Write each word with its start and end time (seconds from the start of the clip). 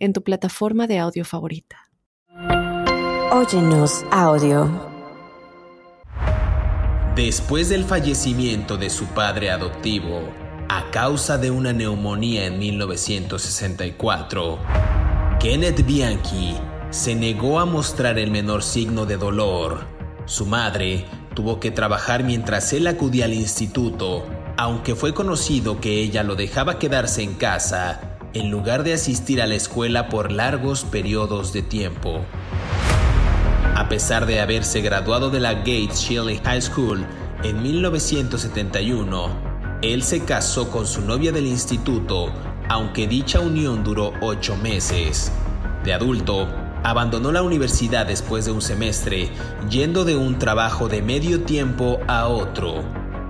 en 0.00 0.14
tu 0.14 0.24
plataforma 0.24 0.86
de 0.86 0.98
audio 0.98 1.24
favorita. 1.24 1.90
Óyenos 3.30 4.04
audio. 4.10 4.88
Después 7.14 7.68
del 7.68 7.84
fallecimiento 7.84 8.78
de 8.78 8.90
su 8.90 9.04
padre 9.06 9.50
adoptivo, 9.50 10.22
a 10.68 10.90
causa 10.90 11.38
de 11.38 11.50
una 11.50 11.72
neumonía 11.72 12.46
en 12.46 12.58
1964, 12.58 14.58
Kenneth 15.38 15.84
Bianchi 15.84 16.56
se 16.90 17.14
negó 17.14 17.60
a 17.60 17.66
mostrar 17.66 18.18
el 18.18 18.30
menor 18.30 18.62
signo 18.62 19.06
de 19.06 19.18
dolor. 19.18 19.86
Su 20.24 20.46
madre 20.46 21.04
tuvo 21.34 21.60
que 21.60 21.70
trabajar 21.70 22.24
mientras 22.24 22.72
él 22.72 22.86
acudía 22.86 23.26
al 23.26 23.34
instituto, 23.34 24.24
aunque 24.56 24.94
fue 24.94 25.12
conocido 25.12 25.80
que 25.80 26.00
ella 26.00 26.22
lo 26.22 26.36
dejaba 26.36 26.78
quedarse 26.78 27.22
en 27.22 27.34
casa 27.34 28.09
en 28.32 28.50
lugar 28.50 28.84
de 28.84 28.92
asistir 28.92 29.42
a 29.42 29.46
la 29.46 29.56
escuela 29.56 30.08
por 30.08 30.30
largos 30.30 30.84
periodos 30.84 31.52
de 31.52 31.62
tiempo. 31.62 32.20
A 33.74 33.88
pesar 33.88 34.26
de 34.26 34.40
haberse 34.40 34.80
graduado 34.82 35.30
de 35.30 35.40
la 35.40 35.54
Gates 35.54 36.00
Shelley 36.00 36.40
High 36.44 36.62
School 36.62 37.04
en 37.42 37.62
1971, 37.62 39.28
él 39.82 40.02
se 40.02 40.24
casó 40.24 40.70
con 40.70 40.86
su 40.86 41.00
novia 41.00 41.32
del 41.32 41.46
instituto, 41.46 42.30
aunque 42.68 43.08
dicha 43.08 43.40
unión 43.40 43.82
duró 43.82 44.12
ocho 44.20 44.56
meses. 44.56 45.32
De 45.84 45.94
adulto, 45.94 46.46
abandonó 46.84 47.32
la 47.32 47.42
universidad 47.42 48.06
después 48.06 48.44
de 48.44 48.52
un 48.52 48.62
semestre, 48.62 49.30
yendo 49.70 50.04
de 50.04 50.16
un 50.16 50.38
trabajo 50.38 50.88
de 50.88 51.02
medio 51.02 51.42
tiempo 51.42 51.98
a 52.06 52.28
otro, 52.28 52.84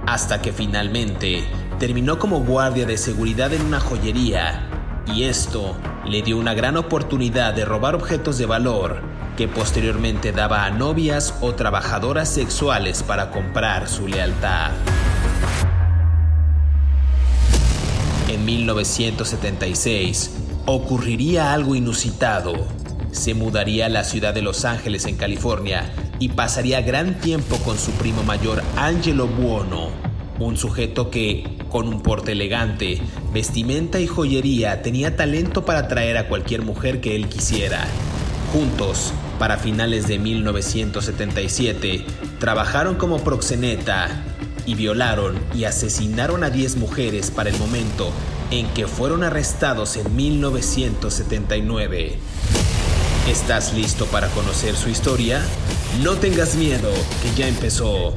hasta 0.07 0.43
que 0.43 0.53
finalmente 0.53 1.45
terminó 1.79 2.19
como 2.19 2.41
guardia 2.41 2.85
de 2.85 2.99
seguridad 2.99 3.53
en 3.53 3.63
una 3.63 3.81
joyería, 3.81 4.70
y 5.07 5.25
esto 5.25 5.77
le 6.07 6.23
dio 6.23 6.39
una 6.39 6.55
gran 6.55 6.77
oportunidad 6.77 7.55
de 7.55 7.65
robar 7.65 7.95
objetos 7.95 8.39
de 8.39 8.47
valor 8.47 9.03
que 9.37 9.49
posteriormente 9.49 10.33
daba 10.33 10.65
a 10.65 10.71
novias 10.71 11.35
o 11.41 11.55
trabajadoras 11.55 12.29
sexuales 12.29 13.03
para 13.03 13.31
comprar 13.31 13.89
su 13.89 14.07
lealtad. 14.07 14.71
En 18.29 18.45
1976 18.45 20.37
ocurriría 20.67 21.53
algo 21.53 21.75
inusitado 21.75 22.81
se 23.13 23.35
mudaría 23.35 23.87
a 23.87 23.89
la 23.89 24.05
ciudad 24.05 24.33
de 24.33 24.43
Los 24.43 24.65
Ángeles, 24.65 25.05
en 25.07 25.17
California, 25.17 25.93
y 26.19 26.29
pasaría 26.31 26.81
gran 26.81 27.21
tiempo 27.21 27.57
con 27.59 27.77
su 27.77 27.91
primo 27.93 28.23
mayor 28.23 28.63
Angelo 28.77 29.27
Buono, 29.27 29.89
un 30.47 30.57
sujeto 30.57 31.11
que, 31.11 31.45
con 31.69 31.89
un 31.89 32.03
porte 32.03 32.33
elegante, 32.33 33.01
vestimenta 33.33 34.01
y 34.01 34.07
joyería, 34.07 34.83
tenía 34.83 35.17
talento 35.17 35.65
para 35.65 35.81
atraer 35.81 36.19
a 36.19 36.29
cualquier 36.29 36.63
mujer 36.63 37.01
que 37.01 37.17
él 37.17 37.29
quisiera. 37.29 37.87
Juntos, 38.53 39.13
para 39.39 39.59
finales 39.59 40.09
de 40.09 40.19
1977, 40.19 42.05
trabajaron 42.39 42.97
como 42.97 43.19
proxeneta 43.19 44.25
y 44.67 44.75
violaron 44.75 45.39
y 45.55 45.65
asesinaron 45.65 46.45
a 46.45 46.51
10 46.51 46.77
mujeres 46.77 47.31
para 47.31 47.49
el 47.51 47.59
momento 47.59 48.11
en 48.51 48.67
que 48.69 48.87
fueron 48.87 49.23
arrestados 49.23 49.97
en 49.97 50.15
1979. 50.15 52.19
¿Estás 53.29 53.75
listo 53.75 54.07
para 54.07 54.29
conocer 54.29 54.75
su 54.75 54.89
historia? 54.89 55.41
No 56.03 56.15
tengas 56.15 56.57
miedo, 56.57 56.91
que 57.23 57.41
ya 57.41 57.47
empezó. 57.47 58.17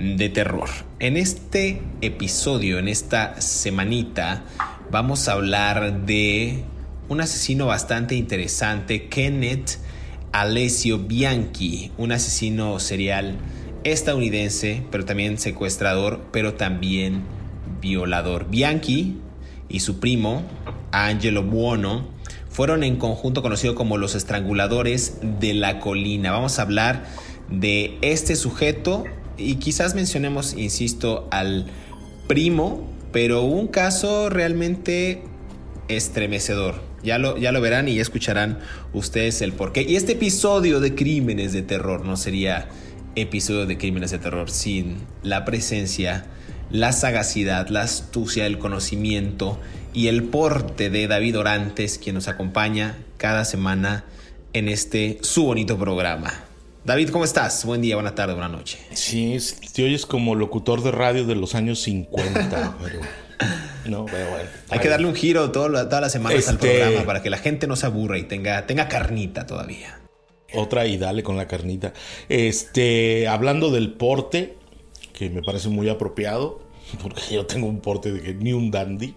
En 0.00 1.16
este 1.16 1.82
episodio, 2.02 2.78
en 2.78 2.86
esta 2.86 3.40
semanita, 3.40 4.44
vamos 4.92 5.26
a 5.26 5.32
hablar 5.32 6.06
de 6.06 6.62
un 7.08 7.20
asesino 7.20 7.66
bastante 7.66 8.14
interesante, 8.14 9.08
Kenneth 9.08 9.78
Alessio 10.30 10.98
Bianchi, 11.00 11.90
un 11.98 12.12
asesino 12.12 12.78
serial 12.78 13.38
estadounidense, 13.82 14.84
pero 14.92 15.04
también 15.04 15.36
secuestrador, 15.36 16.20
pero 16.30 16.54
también 16.54 17.24
violador. 17.80 18.48
Bianchi 18.48 19.16
y 19.68 19.80
su 19.80 19.98
primo, 19.98 20.44
Angelo 20.92 21.42
Buono, 21.42 22.06
fueron 22.48 22.84
en 22.84 22.98
conjunto 22.98 23.42
conocido 23.42 23.74
como 23.74 23.96
los 23.96 24.14
estranguladores 24.14 25.18
de 25.40 25.54
la 25.54 25.80
colina. 25.80 26.30
Vamos 26.30 26.60
a 26.60 26.62
hablar 26.62 27.04
de 27.50 27.98
este 28.00 28.36
sujeto 28.36 29.02
y 29.38 29.56
quizás 29.56 29.94
mencionemos, 29.94 30.54
insisto, 30.54 31.28
al 31.30 31.66
primo, 32.26 32.86
pero 33.12 33.42
un 33.42 33.68
caso 33.68 34.28
realmente 34.28 35.22
estremecedor. 35.88 36.86
Ya 37.02 37.18
lo, 37.18 37.38
ya 37.38 37.52
lo 37.52 37.60
verán 37.60 37.88
y 37.88 37.94
ya 37.94 38.02
escucharán 38.02 38.58
ustedes 38.92 39.40
el 39.40 39.52
porqué. 39.52 39.82
Y 39.82 39.96
este 39.96 40.12
episodio 40.12 40.80
de 40.80 40.94
Crímenes 40.94 41.52
de 41.52 41.62
Terror 41.62 42.04
no 42.04 42.16
sería 42.16 42.68
episodio 43.14 43.66
de 43.66 43.78
Crímenes 43.78 44.10
de 44.10 44.18
Terror 44.18 44.50
sin 44.50 44.98
la 45.22 45.44
presencia, 45.44 46.26
la 46.70 46.92
sagacidad, 46.92 47.68
la 47.68 47.82
astucia, 47.82 48.46
el 48.46 48.58
conocimiento 48.58 49.58
y 49.94 50.08
el 50.08 50.24
porte 50.24 50.90
de 50.90 51.06
David 51.06 51.38
Orantes, 51.38 51.98
quien 51.98 52.16
nos 52.16 52.28
acompaña 52.28 52.98
cada 53.16 53.44
semana 53.44 54.04
en 54.52 54.68
este 54.68 55.18
su 55.22 55.44
bonito 55.44 55.78
programa. 55.78 56.47
David, 56.88 57.10
¿cómo 57.10 57.26
estás? 57.26 57.66
Buen 57.66 57.82
día, 57.82 57.96
buena 57.96 58.14
tarde, 58.14 58.32
buena 58.32 58.48
noche. 58.48 58.78
Sí, 58.94 59.36
te 59.74 59.84
oyes 59.84 60.06
como 60.06 60.34
locutor 60.34 60.82
de 60.82 60.90
radio 60.90 61.26
de 61.26 61.34
los 61.34 61.54
años 61.54 61.80
50, 61.82 62.78
pero... 62.82 63.00
No, 63.84 64.06
pero 64.06 64.30
bueno. 64.30 64.48
Hay 64.70 64.78
que 64.78 64.88
darle 64.88 65.06
un 65.06 65.14
giro 65.14 65.52
todas 65.52 65.70
las 65.70 66.10
semanas 66.10 66.48
al 66.48 66.54
este 66.54 66.66
programa 66.66 67.04
para 67.04 67.22
que 67.22 67.28
la 67.28 67.36
gente 67.36 67.66
no 67.66 67.76
se 67.76 67.84
aburra 67.84 68.16
y 68.16 68.22
tenga, 68.22 68.66
tenga 68.66 68.88
carnita 68.88 69.44
todavía. 69.46 70.00
Otra 70.54 70.86
y 70.86 70.96
dale 70.96 71.22
con 71.22 71.36
la 71.36 71.46
carnita. 71.46 71.92
Este, 72.30 73.28
hablando 73.28 73.70
del 73.70 73.92
porte, 73.92 74.56
que 75.12 75.28
me 75.28 75.42
parece 75.42 75.68
muy 75.68 75.90
apropiado, 75.90 76.62
porque 77.02 77.20
yo 77.30 77.44
tengo 77.44 77.66
un 77.66 77.80
porte 77.80 78.12
de 78.12 78.22
que 78.22 78.32
ni 78.32 78.54
un 78.54 78.70
dandy. 78.70 79.14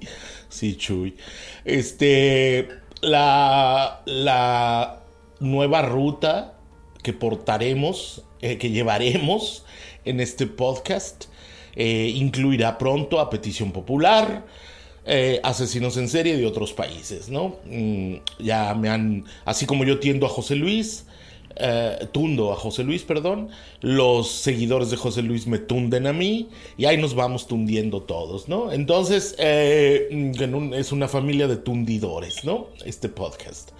Sí, 0.49 0.75
Chuy. 0.75 1.15
Este, 1.63 2.67
la, 3.01 4.01
la 4.05 5.03
nueva 5.39 5.83
ruta 5.83 6.57
que 7.01 7.13
portaremos, 7.13 8.23
eh, 8.41 8.57
que 8.57 8.69
llevaremos 8.69 9.65
en 10.05 10.19
este 10.19 10.47
podcast, 10.47 11.25
eh, 11.75 12.11
incluirá 12.15 12.77
pronto 12.77 13.19
a 13.19 13.29
petición 13.29 13.71
popular. 13.71 14.45
Eh, 15.03 15.39
asesinos 15.43 15.97
en 15.97 16.07
serie 16.07 16.37
de 16.37 16.45
otros 16.45 16.73
países, 16.73 17.27
¿no? 17.27 17.57
Mm, 17.65 18.17
ya 18.37 18.75
me 18.75 18.87
han, 18.87 19.25
así 19.45 19.65
como 19.65 19.83
yo 19.83 19.99
tiendo 19.99 20.27
a 20.27 20.29
José 20.29 20.55
Luis, 20.55 21.05
eh, 21.61 22.07
tundo 22.11 22.51
a 22.51 22.55
José 22.55 22.83
Luis, 22.83 23.03
perdón, 23.03 23.49
los 23.81 24.29
seguidores 24.31 24.89
de 24.89 24.97
José 24.97 25.21
Luis 25.21 25.45
me 25.45 25.59
tunden 25.59 26.07
a 26.07 26.13
mí 26.13 26.49
y 26.77 26.85
ahí 26.85 26.97
nos 26.97 27.13
vamos 27.13 27.47
tundiendo 27.47 28.01
todos, 28.01 28.49
¿no? 28.49 28.71
Entonces, 28.71 29.35
eh, 29.37 30.31
es 30.73 30.91
una 30.91 31.07
familia 31.07 31.47
de 31.47 31.57
tundidores, 31.57 32.43
¿no? 32.43 32.67
Este 32.83 33.09
podcast. 33.09 33.71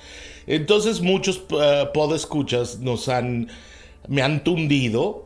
Entonces, 0.47 1.01
muchos 1.01 1.41
uh, 1.51 1.91
podescuchas 1.93 2.79
nos 2.79 3.09
han, 3.09 3.49
me 4.07 4.21
han 4.21 4.43
tundido 4.43 5.25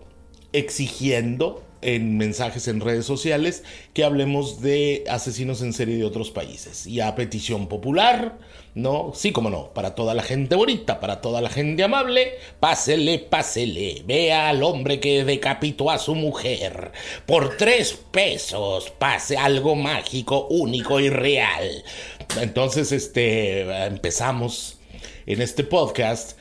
exigiendo 0.54 1.62
en 1.86 2.18
mensajes 2.18 2.68
en 2.68 2.82
redes 2.82 3.06
sociales 3.06 3.64
que 3.94 4.04
hablemos 4.04 4.60
de 4.60 5.04
asesinos 5.08 5.62
en 5.62 5.72
serie 5.72 5.98
de 5.98 6.04
otros 6.04 6.32
países. 6.32 6.88
Y 6.88 7.00
a 7.00 7.14
petición 7.14 7.68
popular, 7.68 8.40
¿no? 8.74 9.12
Sí, 9.14 9.32
como 9.32 9.52
no, 9.52 9.72
para 9.72 9.94
toda 9.94 10.16
la 10.16 10.24
gente 10.24 10.56
bonita, 10.56 11.00
para 11.00 11.22
toda 11.22 11.42
la 11.42 11.50
gente 11.52 11.84
amable, 11.84 12.34
pásele, 12.60 13.20
pásele, 13.20 14.02
vea 14.08 14.50
al 14.50 14.64
hombre 14.64 15.00
que 15.00 15.24
decapitó 15.24 15.92
a 15.92 16.00
su 16.00 16.16
mujer. 16.16 16.92
Por 17.28 17.56
tres 17.56 17.94
pesos, 18.12 18.90
pase 18.98 19.38
algo 19.38 19.76
mágico, 19.76 20.48
único 20.50 21.00
y 21.00 21.10
real. 21.10 21.84
Entonces, 22.42 22.92
este, 22.92 23.62
empezamos 23.86 24.80
en 25.28 25.40
este 25.40 25.64
podcast 25.64 26.36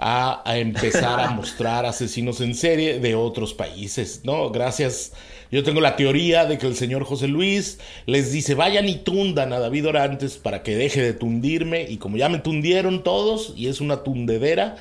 a, 0.00 0.42
empezar 0.56 1.20
a 1.20 1.30
mostrar 1.30 1.84
asesinos 1.84 2.40
en 2.40 2.54
serie 2.54 2.98
de 2.98 3.14
otros 3.14 3.52
países, 3.52 4.22
¿no? 4.24 4.50
Gracias. 4.50 5.12
Yo 5.52 5.62
tengo 5.64 5.80
la 5.80 5.96
teoría 5.96 6.46
de 6.46 6.58
que 6.58 6.66
el 6.66 6.76
señor 6.76 7.04
José 7.04 7.28
Luis 7.28 7.78
les 8.06 8.32
dice, 8.32 8.54
vayan 8.54 8.88
y 8.88 8.96
tundan 8.96 9.52
a 9.52 9.58
David 9.58 9.88
Orantes 9.88 10.38
para 10.38 10.62
que 10.62 10.76
deje 10.76 11.02
de 11.02 11.12
tundirme. 11.12 11.82
Y 11.82 11.98
como 11.98 12.16
ya 12.16 12.28
me 12.28 12.38
tundieron 12.38 13.02
todos 13.02 13.52
y 13.56 13.66
es 13.66 13.80
una 13.80 14.02
tundedera, 14.04 14.76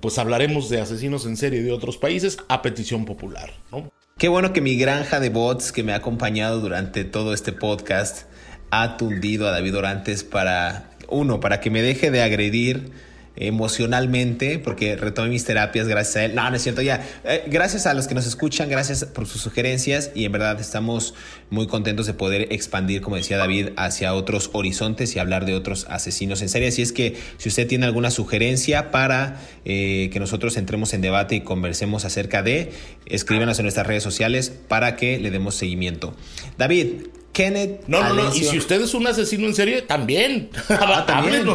pues 0.00 0.18
hablaremos 0.18 0.70
de 0.70 0.80
asesinos 0.80 1.26
en 1.26 1.36
serie 1.36 1.62
de 1.62 1.72
otros 1.72 1.98
países 1.98 2.38
a 2.48 2.62
petición 2.62 3.04
popular, 3.04 3.52
¿no? 3.70 3.90
Qué 4.16 4.28
bueno 4.28 4.52
que 4.52 4.60
mi 4.60 4.76
granja 4.76 5.18
de 5.18 5.30
bots 5.30 5.72
que 5.72 5.82
me 5.82 5.92
ha 5.92 5.96
acompañado 5.96 6.60
durante 6.60 7.04
todo 7.04 7.34
este 7.34 7.52
podcast 7.52 8.26
ha 8.70 8.96
tundido 8.96 9.48
a 9.48 9.50
David 9.50 9.76
Orantes 9.76 10.22
para, 10.22 10.90
uno, 11.08 11.40
para 11.40 11.60
que 11.60 11.70
me 11.70 11.82
deje 11.82 12.12
de 12.12 12.22
agredir 12.22 12.92
emocionalmente, 13.36 14.58
porque 14.58 14.96
retomé 14.96 15.30
mis 15.30 15.44
terapias 15.44 15.88
gracias 15.88 16.16
a 16.16 16.24
él. 16.24 16.34
No, 16.34 16.48
no 16.48 16.56
es 16.56 16.62
cierto, 16.62 16.82
ya. 16.82 17.06
Eh, 17.24 17.44
gracias 17.46 17.86
a 17.86 17.94
los 17.94 18.06
que 18.06 18.14
nos 18.14 18.26
escuchan, 18.26 18.68
gracias 18.68 19.04
por 19.04 19.26
sus 19.26 19.40
sugerencias 19.40 20.10
y 20.14 20.24
en 20.24 20.32
verdad 20.32 20.60
estamos 20.60 21.14
muy 21.50 21.66
contentos 21.66 22.06
de 22.06 22.14
poder 22.14 22.48
expandir, 22.52 23.00
como 23.00 23.16
decía 23.16 23.38
David, 23.38 23.70
hacia 23.76 24.14
otros 24.14 24.50
horizontes 24.52 25.16
y 25.16 25.18
hablar 25.18 25.46
de 25.46 25.54
otros 25.54 25.86
asesinos 25.88 26.42
en 26.42 26.48
serie. 26.48 26.68
Así 26.68 26.82
es 26.82 26.92
que 26.92 27.16
si 27.38 27.48
usted 27.48 27.66
tiene 27.66 27.86
alguna 27.86 28.10
sugerencia 28.10 28.90
para 28.90 29.40
eh, 29.64 30.10
que 30.12 30.20
nosotros 30.20 30.56
entremos 30.56 30.92
en 30.94 31.00
debate 31.00 31.36
y 31.36 31.40
conversemos 31.40 32.04
acerca 32.04 32.42
de, 32.42 32.72
escríbanos 33.06 33.58
en 33.58 33.64
nuestras 33.64 33.86
redes 33.86 34.02
sociales 34.02 34.50
para 34.68 34.96
que 34.96 35.18
le 35.18 35.30
demos 35.30 35.54
seguimiento. 35.54 36.14
David, 36.58 37.06
Kenneth. 37.32 37.86
No, 37.86 38.02
no, 38.02 38.14
no. 38.14 38.34
Y 38.34 38.44
si 38.44 38.58
usted 38.58 38.80
es 38.80 38.94
un 38.94 39.06
asesino 39.06 39.46
en 39.46 39.54
serie, 39.54 39.82
también. 39.82 40.50
Ah, 40.68 41.04
también. 41.06 41.46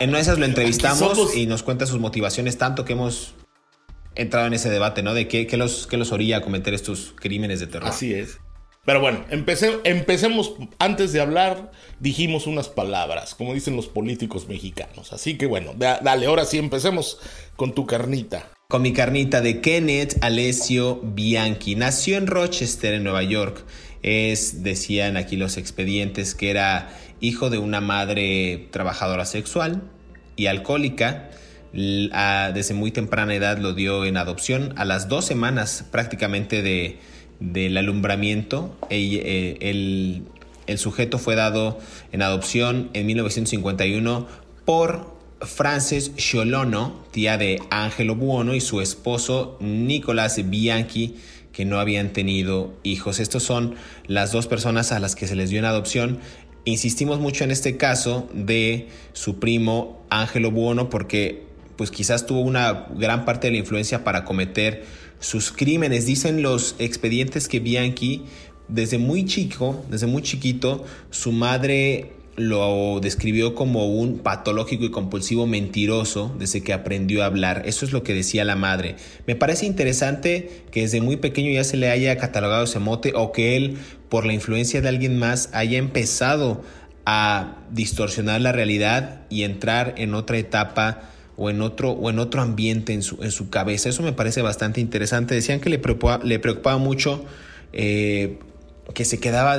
en 0.00 0.08
una 0.08 0.18
de 0.18 0.22
esas 0.22 0.38
lo 0.38 0.44
entrevistamos 0.44 1.34
y 1.36 1.46
nos 1.46 1.62
cuenta 1.62 1.86
sus 1.86 1.98
motivaciones, 1.98 2.58
tanto 2.58 2.84
que 2.84 2.92
hemos 2.92 3.34
entrado 4.14 4.46
en 4.46 4.54
ese 4.54 4.70
debate, 4.70 5.02
¿no? 5.02 5.14
De 5.14 5.28
qué, 5.28 5.48
los, 5.56 5.86
qué 5.86 5.96
los 5.96 6.12
orilla 6.12 6.38
a 6.38 6.40
cometer 6.40 6.74
estos 6.74 7.14
crímenes 7.16 7.60
de 7.60 7.66
terror. 7.66 7.88
Así 7.88 8.12
es. 8.12 8.38
Pero 8.84 9.00
bueno, 9.00 9.24
empecemos. 9.30 10.54
Antes 10.78 11.12
de 11.12 11.20
hablar, 11.20 11.72
dijimos 11.98 12.46
unas 12.46 12.68
palabras, 12.68 13.34
como 13.34 13.52
dicen 13.52 13.76
los 13.76 13.88
políticos 13.88 14.48
mexicanos. 14.48 15.12
Así 15.12 15.36
que 15.36 15.46
bueno, 15.46 15.74
dale, 15.76 16.26
ahora 16.26 16.44
sí 16.44 16.58
empecemos 16.58 17.18
con 17.56 17.74
tu 17.74 17.84
carnita. 17.84 18.48
Con 18.68 18.82
mi 18.82 18.92
carnita 18.92 19.40
de 19.40 19.60
Kenneth 19.60 20.16
Alessio 20.22 21.00
Bianchi. 21.02 21.74
Nació 21.74 22.16
en 22.16 22.26
Rochester, 22.26 22.94
en 22.94 23.04
Nueva 23.04 23.22
York 23.22 23.64
es, 24.06 24.62
decían 24.62 25.16
aquí 25.16 25.36
los 25.36 25.56
expedientes, 25.56 26.34
que 26.34 26.48
era 26.50 26.88
hijo 27.20 27.50
de 27.50 27.58
una 27.58 27.80
madre 27.80 28.68
trabajadora 28.70 29.26
sexual 29.26 29.82
y 30.36 30.46
alcohólica. 30.46 31.30
desde 31.72 32.72
muy 32.72 32.92
temprana 32.92 33.34
edad 33.34 33.58
lo 33.58 33.74
dio 33.74 34.04
en 34.04 34.16
adopción. 34.16 34.72
A 34.76 34.84
las 34.84 35.08
dos 35.08 35.24
semanas 35.24 35.84
prácticamente 35.90 36.62
de, 36.62 36.98
del 37.40 37.76
alumbramiento, 37.76 38.76
eh, 38.90 39.58
el, 39.60 40.22
el 40.68 40.78
sujeto 40.78 41.18
fue 41.18 41.34
dado 41.34 41.80
en 42.12 42.22
adopción 42.22 42.90
en 42.92 43.06
1951 43.06 44.28
por 44.64 45.16
Frances 45.40 46.14
Cholono, 46.16 47.04
tía 47.10 47.36
de 47.36 47.60
Angelo 47.70 48.14
Buono, 48.14 48.54
y 48.54 48.60
su 48.60 48.80
esposo 48.80 49.58
Nicolás 49.60 50.40
Bianchi, 50.48 51.16
que 51.56 51.64
no 51.64 51.80
habían 51.80 52.12
tenido 52.12 52.74
hijos. 52.82 53.18
Estos 53.18 53.42
son 53.42 53.76
las 54.06 54.30
dos 54.30 54.46
personas 54.46 54.92
a 54.92 55.00
las 55.00 55.16
que 55.16 55.26
se 55.26 55.34
les 55.36 55.48
dio 55.48 55.58
en 55.58 55.64
adopción. 55.64 56.18
Insistimos 56.66 57.18
mucho 57.18 57.44
en 57.44 57.50
este 57.50 57.78
caso 57.78 58.28
de 58.34 58.88
su 59.14 59.38
primo 59.38 60.04
Ángelo 60.10 60.50
Buono 60.50 60.90
porque 60.90 61.46
pues 61.76 61.90
quizás 61.90 62.26
tuvo 62.26 62.40
una 62.42 62.88
gran 62.94 63.24
parte 63.24 63.46
de 63.46 63.52
la 63.52 63.56
influencia 63.56 64.04
para 64.04 64.26
cometer 64.26 64.84
sus 65.18 65.50
crímenes. 65.50 66.04
Dicen 66.04 66.42
los 66.42 66.76
expedientes 66.78 67.48
que 67.48 67.58
Bianchi 67.58 68.24
desde 68.68 68.98
muy 68.98 69.24
chico, 69.24 69.82
desde 69.88 70.06
muy 70.06 70.20
chiquito, 70.20 70.84
su 71.10 71.32
madre 71.32 72.15
lo 72.36 73.00
describió 73.00 73.54
como 73.54 73.86
un 73.86 74.18
patológico 74.18 74.84
y 74.84 74.90
compulsivo 74.90 75.46
mentiroso 75.46 76.34
desde 76.38 76.62
que 76.62 76.72
aprendió 76.72 77.22
a 77.22 77.26
hablar. 77.26 77.62
Eso 77.64 77.84
es 77.84 77.92
lo 77.92 78.02
que 78.02 78.14
decía 78.14 78.44
la 78.44 78.56
madre. 78.56 78.96
Me 79.26 79.36
parece 79.36 79.66
interesante 79.66 80.64
que 80.70 80.82
desde 80.82 81.00
muy 81.00 81.16
pequeño 81.16 81.50
ya 81.50 81.64
se 81.64 81.76
le 81.76 81.90
haya 81.90 82.16
catalogado 82.18 82.64
ese 82.64 82.78
mote 82.78 83.12
o 83.14 83.32
que 83.32 83.56
él, 83.56 83.78
por 84.08 84.26
la 84.26 84.34
influencia 84.34 84.82
de 84.82 84.88
alguien 84.88 85.18
más, 85.18 85.48
haya 85.52 85.78
empezado 85.78 86.62
a 87.06 87.56
distorsionar 87.70 88.40
la 88.40 88.52
realidad 88.52 89.22
y 89.30 89.44
entrar 89.44 89.94
en 89.96 90.14
otra 90.14 90.36
etapa 90.36 91.10
o 91.36 91.50
en 91.50 91.62
otro, 91.62 91.92
o 91.92 92.10
en 92.10 92.18
otro 92.18 92.42
ambiente 92.42 92.92
en 92.92 93.02
su, 93.02 93.22
en 93.22 93.30
su 93.30 93.48
cabeza. 93.48 93.88
Eso 93.88 94.02
me 94.02 94.12
parece 94.12 94.42
bastante 94.42 94.80
interesante. 94.80 95.34
Decían 95.34 95.60
que 95.60 95.70
le 95.70 95.78
preocupaba, 95.78 96.22
le 96.24 96.38
preocupaba 96.38 96.78
mucho 96.78 97.24
eh, 97.72 98.38
que 98.94 99.04
se 99.04 99.18
quedaba 99.18 99.58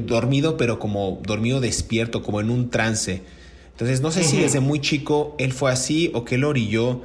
dormido, 0.00 0.56
pero 0.56 0.78
como 0.78 1.20
dormido 1.22 1.60
despierto, 1.60 2.22
como 2.22 2.40
en 2.40 2.50
un 2.50 2.70
trance. 2.70 3.22
Entonces, 3.70 4.00
no 4.00 4.10
sé 4.10 4.24
si 4.24 4.40
desde 4.40 4.60
muy 4.60 4.80
chico 4.80 5.34
él 5.38 5.52
fue 5.52 5.72
así 5.72 6.10
o 6.14 6.24
que 6.24 6.38
lo 6.38 6.48
orilló 6.48 7.02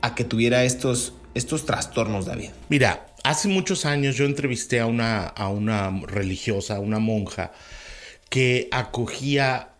a 0.00 0.14
que 0.14 0.24
tuviera 0.24 0.64
estos, 0.64 1.14
estos 1.34 1.66
trastornos, 1.66 2.26
David. 2.26 2.50
Mira, 2.68 3.06
hace 3.24 3.48
muchos 3.48 3.84
años 3.86 4.16
yo 4.16 4.24
entrevisté 4.26 4.80
a 4.80 4.86
una, 4.86 5.26
a 5.26 5.48
una 5.48 6.00
religiosa, 6.06 6.78
una 6.78 6.98
monja, 6.98 7.52
que 8.28 8.68
acogía 8.70 9.70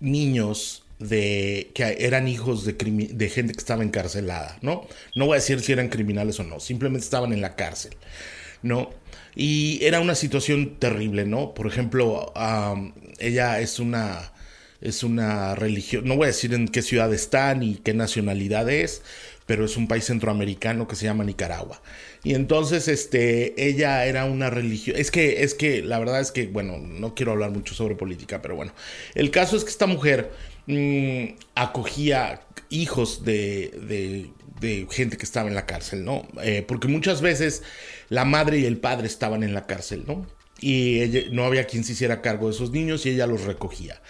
niños 0.00 0.84
de 0.98 1.70
que 1.74 1.96
eran 2.00 2.28
hijos 2.28 2.64
de, 2.64 2.72
de, 2.72 3.28
gente 3.28 3.52
que 3.52 3.58
estaba 3.58 3.82
encarcelada, 3.82 4.58
¿no? 4.62 4.86
No 5.14 5.26
voy 5.26 5.34
a 5.34 5.40
decir 5.40 5.60
si 5.60 5.72
eran 5.72 5.88
criminales 5.88 6.40
o 6.40 6.44
no, 6.44 6.58
simplemente 6.58 7.04
estaban 7.04 7.32
en 7.32 7.40
la 7.40 7.54
cárcel, 7.54 7.94
¿no? 8.62 8.90
Y 9.36 9.78
era 9.84 10.00
una 10.00 10.14
situación 10.14 10.76
terrible, 10.78 11.26
¿no? 11.26 11.52
Por 11.52 11.66
ejemplo, 11.66 12.32
ella 13.18 13.60
es 13.60 13.78
una, 13.78 14.32
es 14.80 15.02
una 15.02 15.54
religión, 15.54 16.04
no 16.06 16.16
voy 16.16 16.24
a 16.24 16.28
decir 16.28 16.54
en 16.54 16.68
qué 16.68 16.80
ciudad 16.80 17.12
está 17.12 17.54
ni 17.54 17.76
qué 17.76 17.92
nacionalidad 17.92 18.68
es, 18.70 19.02
pero 19.44 19.66
es 19.66 19.76
un 19.76 19.88
país 19.88 20.06
centroamericano 20.06 20.88
que 20.88 20.96
se 20.96 21.04
llama 21.04 21.22
Nicaragua. 21.22 21.82
Y 22.24 22.34
entonces, 22.34 22.88
este, 22.88 23.68
ella 23.68 24.04
era 24.06 24.24
una 24.24 24.50
religión. 24.50 24.96
Es 24.98 25.10
que, 25.10 25.44
es 25.44 25.54
que, 25.54 25.82
la 25.82 25.98
verdad 25.98 26.20
es 26.20 26.32
que, 26.32 26.48
bueno, 26.48 26.78
no 26.78 27.14
quiero 27.14 27.32
hablar 27.32 27.52
mucho 27.52 27.74
sobre 27.74 27.94
política, 27.94 28.42
pero 28.42 28.56
bueno. 28.56 28.72
El 29.14 29.30
caso 29.30 29.56
es 29.56 29.62
que 29.62 29.70
esta 29.70 29.86
mujer 29.86 30.32
mm, 30.66 31.36
acogía 31.54 32.40
hijos 32.68 33.24
de, 33.24 33.70
de, 33.86 34.30
gente 34.90 35.16
que 35.16 35.24
estaba 35.24 35.48
en 35.48 35.54
la 35.54 35.66
cárcel, 35.66 36.04
¿no? 36.04 36.26
Eh, 36.42 36.64
porque 36.66 36.88
muchas 36.88 37.20
veces 37.20 37.62
la 38.08 38.24
madre 38.24 38.58
y 38.58 38.64
el 38.64 38.78
padre 38.78 39.06
estaban 39.06 39.42
en 39.42 39.54
la 39.54 39.66
cárcel, 39.66 40.04
¿no? 40.06 40.26
Y 40.60 41.28
no 41.32 41.44
había 41.44 41.64
quien 41.66 41.84
se 41.84 41.92
hiciera 41.92 42.22
cargo 42.22 42.48
de 42.48 42.54
esos 42.54 42.70
niños 42.70 43.04
y 43.04 43.10
ella 43.10 43.26
los 43.26 43.44
recogía. 43.44 44.00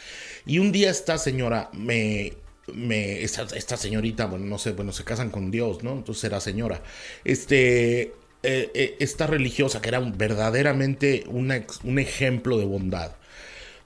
Y 0.45 0.59
un 0.59 0.73
día 0.73 0.91
esta 0.91 1.19
señora 1.19 1.71
me... 1.73 2.35
me 2.73 3.23
esta, 3.23 3.77
señorita, 3.77 4.27
bueno, 4.27 4.47
no 4.47 4.59
sé, 4.59 4.73
bueno, 4.73 4.93
se 4.93 5.05
casan 5.05 5.31
con 5.31 5.51
Dios, 5.51 5.83
¿no? 5.83 5.93
Entonces 5.93 6.25
era 6.25 6.41
señora. 6.41 6.83
Este... 7.25 8.15
Eh, 8.43 8.71
eh, 8.75 8.97
esta 9.01 9.27
religiosa, 9.27 9.81
que 9.81 9.89
era 9.89 9.99
verdaderamente 9.99 11.25
un 11.27 11.99
ejemplo 11.99 12.59
de 12.59 12.65
bondad, 12.65 13.17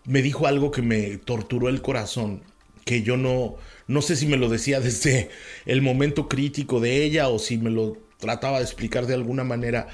me 0.05 0.23
dijo 0.23 0.47
algo 0.47 0.71
que 0.71 0.83
me 0.83 1.19
torturó 1.19 1.69
el 1.69 1.83
corazón, 1.83 2.43
que 2.91 3.03
yo 3.03 3.17
no, 3.17 3.55
no 3.87 4.03
sé 4.03 4.17
si 4.17 4.27
me 4.27 4.37
lo 4.37 4.49
decía 4.49 4.81
desde 4.81 5.31
el 5.65 5.81
momento 5.81 6.29
crítico 6.29 6.81
de 6.81 7.05
ella 7.05 7.29
o 7.29 7.39
si 7.39 7.57
me 7.57 7.71
lo 7.71 7.99
trataba 8.19 8.59
de 8.59 8.65
explicar 8.65 9.07
de 9.07 9.15
alguna 9.15 9.45
manera, 9.45 9.87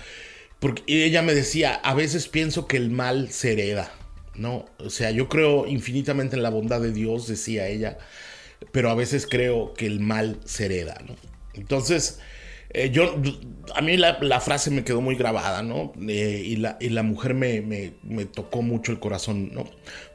porque 0.61 0.83
ella 0.87 1.21
me 1.21 1.35
decía, 1.35 1.75
a 1.75 1.93
veces 1.93 2.27
pienso 2.27 2.67
que 2.67 2.79
el 2.79 2.91
mal 2.91 3.31
se 3.31 3.53
hereda, 3.53 3.93
¿no? 4.35 4.65
O 4.79 4.89
sea, 4.89 5.11
yo 5.11 5.29
creo 5.29 5.67
infinitamente 5.67 6.37
en 6.37 6.43
la 6.43 6.49
bondad 6.49 6.81
de 6.81 6.91
Dios, 6.91 7.29
decía 7.29 7.69
ella, 7.69 7.99
pero 8.73 8.89
a 8.89 8.95
veces 8.95 9.27
creo 9.27 9.75
que 9.75 9.85
el 9.85 10.01
mal 10.01 10.41
se 10.47 10.65
hereda, 10.65 10.97
¿no? 11.07 11.17
Entonces, 11.53 12.21
eh, 12.77 12.91
yo, 12.91 13.17
a 13.75 13.81
mí 13.81 13.97
la, 13.97 14.41
frase 14.41 14.71
me 14.71 14.85
quedó 14.85 15.01
muy 15.01 15.15
grabada, 15.15 15.63
¿no? 15.63 15.95
Eh, 16.07 16.43
y, 16.45 16.57
la, 16.57 16.77
y, 16.79 16.91
la, 16.91 17.03
mujer 17.03 17.33
me, 17.33 17.63
me, 17.63 17.95
me, 18.03 18.27
tocó 18.27 18.61
mucho 18.61 18.93
el 18.93 18.99
corazón, 18.99 19.51
¿no? 19.55 19.65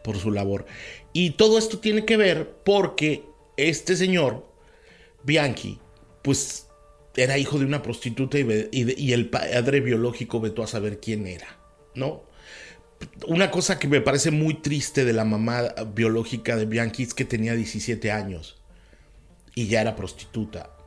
Por 0.04 0.20
su 0.20 0.30
labor. 0.30 0.68
Y 1.12 1.32
todo 1.32 1.58
esto 1.58 1.80
tiene 1.80 2.06
que 2.06 2.18
ver 2.18 2.52
porque 2.64 3.24
este 3.58 3.96
señor, 3.96 4.46
Bianchi, 5.24 5.80
pues 6.22 6.68
era 7.16 7.40
hijo 7.40 7.58
de 7.58 7.66
una 7.66 7.82
prostituta 7.82 8.38
y, 8.38 9.12
el 9.12 9.30
padre 9.30 9.80
biológico 9.80 10.40
vetó 10.40 10.62
a 10.62 10.68
saber 10.68 11.00
quién 11.00 11.26
era, 11.26 11.58
¿no? 11.96 12.22
Una 13.26 13.50
cosa 13.50 13.80
que 13.80 13.88
me 13.88 14.02
parece 14.02 14.30
muy 14.30 14.54
triste 14.54 15.04
de 15.04 15.14
la 15.14 15.26
mamá 15.26 15.74
biológica 15.96 16.56
de 16.56 16.66
Bianchi 16.66 17.02
es 17.02 17.16
que 17.16 17.26
tenía 17.26 17.56
17 17.56 18.12
años 18.12 18.62
y 19.56 19.66
ya 19.66 19.82
era 19.82 19.96
prostituta. 19.96 20.78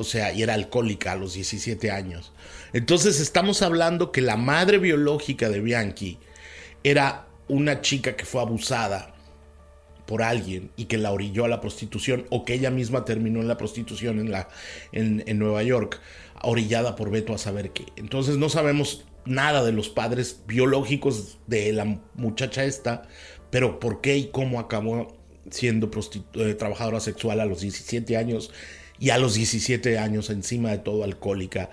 O 0.00 0.04
sea, 0.04 0.32
y 0.32 0.42
era 0.42 0.54
alcohólica 0.54 1.12
a 1.12 1.16
los 1.16 1.34
17 1.34 1.90
años. 1.90 2.32
Entonces 2.72 3.20
estamos 3.20 3.60
hablando 3.60 4.12
que 4.12 4.22
la 4.22 4.36
madre 4.36 4.78
biológica 4.78 5.50
de 5.50 5.60
Bianchi 5.60 6.18
era 6.82 7.26
una 7.48 7.82
chica 7.82 8.16
que 8.16 8.24
fue 8.24 8.40
abusada 8.40 9.14
por 10.06 10.22
alguien 10.22 10.70
y 10.76 10.86
que 10.86 10.96
la 10.96 11.12
orilló 11.12 11.44
a 11.44 11.48
la 11.48 11.60
prostitución 11.60 12.26
o 12.30 12.46
que 12.46 12.54
ella 12.54 12.70
misma 12.70 13.04
terminó 13.04 13.40
en 13.40 13.48
la 13.48 13.58
prostitución 13.58 14.18
en, 14.18 14.30
la, 14.30 14.48
en, 14.92 15.38
Nueva 15.38 15.62
York, 15.62 16.00
orillada 16.42 16.96
por 16.96 17.10
Beto 17.10 17.34
a 17.34 17.38
saber 17.38 17.70
qué. 17.70 17.84
Entonces 17.96 18.38
no 18.38 18.48
sabemos 18.48 19.04
nada 19.26 19.62
de 19.62 19.72
los 19.72 19.90
padres 19.90 20.40
biológicos 20.46 21.38
de 21.46 21.72
la 21.74 22.00
muchacha 22.14 22.64
esta, 22.64 23.02
pero 23.50 23.78
por 23.78 24.00
qué 24.00 24.16
y 24.16 24.30
cómo 24.30 24.60
acabó 24.60 25.16
siendo 25.50 25.90
eh, 26.34 26.54
trabajadora 26.54 27.00
sexual 27.00 27.38
a 27.40 27.44
los 27.44 27.60
17 27.60 28.16
años 28.16 28.50
y 29.00 29.10
a 29.10 29.18
los 29.18 29.34
17 29.34 29.98
años 29.98 30.30
encima 30.30 30.70
de 30.70 30.78
todo 30.78 31.02
alcohólica. 31.02 31.70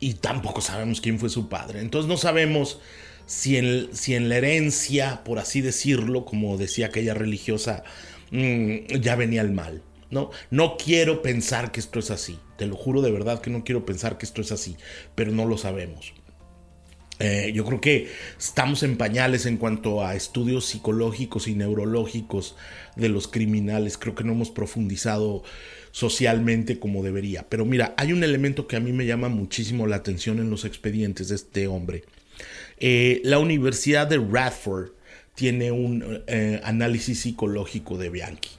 Y 0.00 0.14
tampoco 0.14 0.60
sabemos 0.60 1.00
quién 1.00 1.18
fue 1.18 1.28
su 1.28 1.48
padre. 1.48 1.80
Entonces 1.80 2.08
no 2.08 2.16
sabemos 2.16 2.80
si 3.26 3.56
en, 3.56 3.88
si 3.92 4.14
en 4.14 4.28
la 4.28 4.36
herencia, 4.36 5.22
por 5.24 5.38
así 5.38 5.60
decirlo, 5.60 6.24
como 6.24 6.56
decía 6.56 6.86
aquella 6.86 7.12
religiosa, 7.12 7.82
mm, 8.30 8.86
ya 9.00 9.16
venía 9.16 9.42
el 9.42 9.50
mal. 9.50 9.82
¿no? 10.10 10.30
No 10.50 10.76
quiero 10.76 11.22
pensar 11.22 11.72
que 11.72 11.80
esto 11.80 11.98
es 11.98 12.10
así. 12.10 12.38
Te 12.56 12.66
lo 12.66 12.76
juro 12.76 13.02
de 13.02 13.10
verdad 13.10 13.40
que 13.40 13.50
no 13.50 13.64
quiero 13.64 13.84
pensar 13.84 14.16
que 14.16 14.26
esto 14.26 14.40
es 14.42 14.52
así, 14.52 14.76
pero 15.14 15.32
no 15.32 15.44
lo 15.44 15.58
sabemos. 15.58 16.12
Eh, 17.18 17.52
yo 17.54 17.64
creo 17.64 17.80
que 17.80 18.10
estamos 18.38 18.82
en 18.82 18.96
pañales 18.96 19.46
en 19.46 19.56
cuanto 19.56 20.04
a 20.04 20.14
estudios 20.14 20.66
psicológicos 20.66 21.48
y 21.48 21.54
neurológicos 21.54 22.56
de 22.96 23.08
los 23.08 23.28
criminales. 23.28 23.96
Creo 23.96 24.14
que 24.14 24.24
no 24.24 24.32
hemos 24.32 24.50
profundizado 24.50 25.42
socialmente 25.92 26.80
como 26.80 27.04
debería. 27.04 27.46
Pero 27.48 27.64
mira, 27.64 27.94
hay 27.96 28.12
un 28.12 28.24
elemento 28.24 28.66
que 28.66 28.76
a 28.76 28.80
mí 28.80 28.92
me 28.92 29.06
llama 29.06 29.28
muchísimo 29.28 29.86
la 29.86 29.96
atención 29.96 30.40
en 30.40 30.50
los 30.50 30.64
expedientes 30.64 31.28
de 31.28 31.36
este 31.36 31.68
hombre. 31.68 32.02
Eh, 32.78 33.20
la 33.24 33.38
Universidad 33.38 34.08
de 34.08 34.18
Radford 34.18 34.90
tiene 35.34 35.70
un 35.70 36.22
eh, 36.26 36.60
análisis 36.64 37.20
psicológico 37.20 37.96
de 37.98 38.10
Bianchi, 38.10 38.50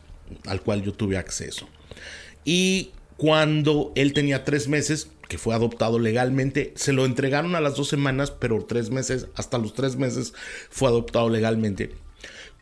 al 0.45 0.61
cual 0.61 0.83
yo 0.83 0.93
tuve 0.93 1.17
acceso. 1.17 1.67
Y 2.45 2.91
cuando 3.17 3.91
él 3.95 4.13
tenía 4.13 4.43
tres 4.43 4.67
meses, 4.67 5.09
que 5.27 5.37
fue 5.37 5.55
adoptado 5.55 5.99
legalmente, 5.99 6.73
se 6.75 6.93
lo 6.93 7.05
entregaron 7.05 7.55
a 7.55 7.61
las 7.61 7.75
dos 7.75 7.87
semanas, 7.89 8.31
pero 8.31 8.65
tres 8.65 8.91
meses, 8.91 9.27
hasta 9.35 9.57
los 9.57 9.73
tres 9.73 9.95
meses 9.95 10.33
fue 10.69 10.87
adoptado 10.89 11.29
legalmente. 11.29 11.91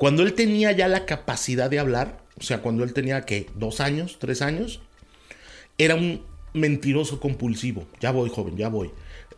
Cuando 0.02 0.24
él 0.24 0.34
tenía 0.34 0.72
ya 0.72 0.88
la 0.88 1.06
capacidad 1.06 1.70
de 1.70 1.78
hablar, 1.78 2.18
o 2.40 2.42
sea, 2.42 2.64
cuando 2.64 2.84
él 2.84 2.92
tenía 2.92 3.22
que 3.22 3.46
dos 3.54 3.80
años, 3.80 4.18
tres 4.18 4.42
años, 4.42 4.80
era 5.78 5.94
un 5.94 6.24
mentiroso 6.54 7.20
compulsivo. 7.20 7.86
Ya 8.00 8.10
voy, 8.10 8.32
joven, 8.32 8.58
ya 8.58 8.68
voy. 8.68 8.90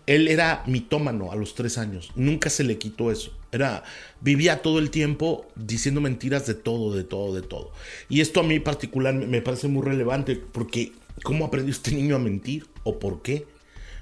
Él 0.08 0.30
era 0.30 0.64
mitómano 0.66 1.34
a 1.34 1.36
los 1.36 1.54
tres 1.54 1.78
años. 1.78 2.14
Nunca 2.16 2.50
se 2.50 2.64
le 2.64 2.78
quitó 2.78 3.12
eso. 3.12 3.38
Era, 3.52 3.84
vivía 4.22 4.62
todo 4.62 4.80
el 4.80 4.90
tiempo 4.90 5.46
diciendo 5.58 6.00
mentiras 6.00 6.48
de 6.48 6.54
todo, 6.54 6.96
de 6.96 7.04
todo, 7.04 7.36
de 7.36 7.42
todo. 7.42 7.74
Y 8.08 8.22
esto 8.22 8.40
a 8.40 8.44
mí 8.44 8.62
particular 8.62 9.14
me 9.14 9.42
parece 9.42 9.68
muy 9.68 9.84
relevante 9.84 10.38
porque 10.38 10.94
¿cómo 11.24 11.44
aprendió 11.44 11.74
este 11.74 11.92
niño 11.92 12.16
a 12.16 12.20
mentir? 12.20 12.68
¿O 12.84 13.00
por 13.00 13.22
qué? 13.22 13.46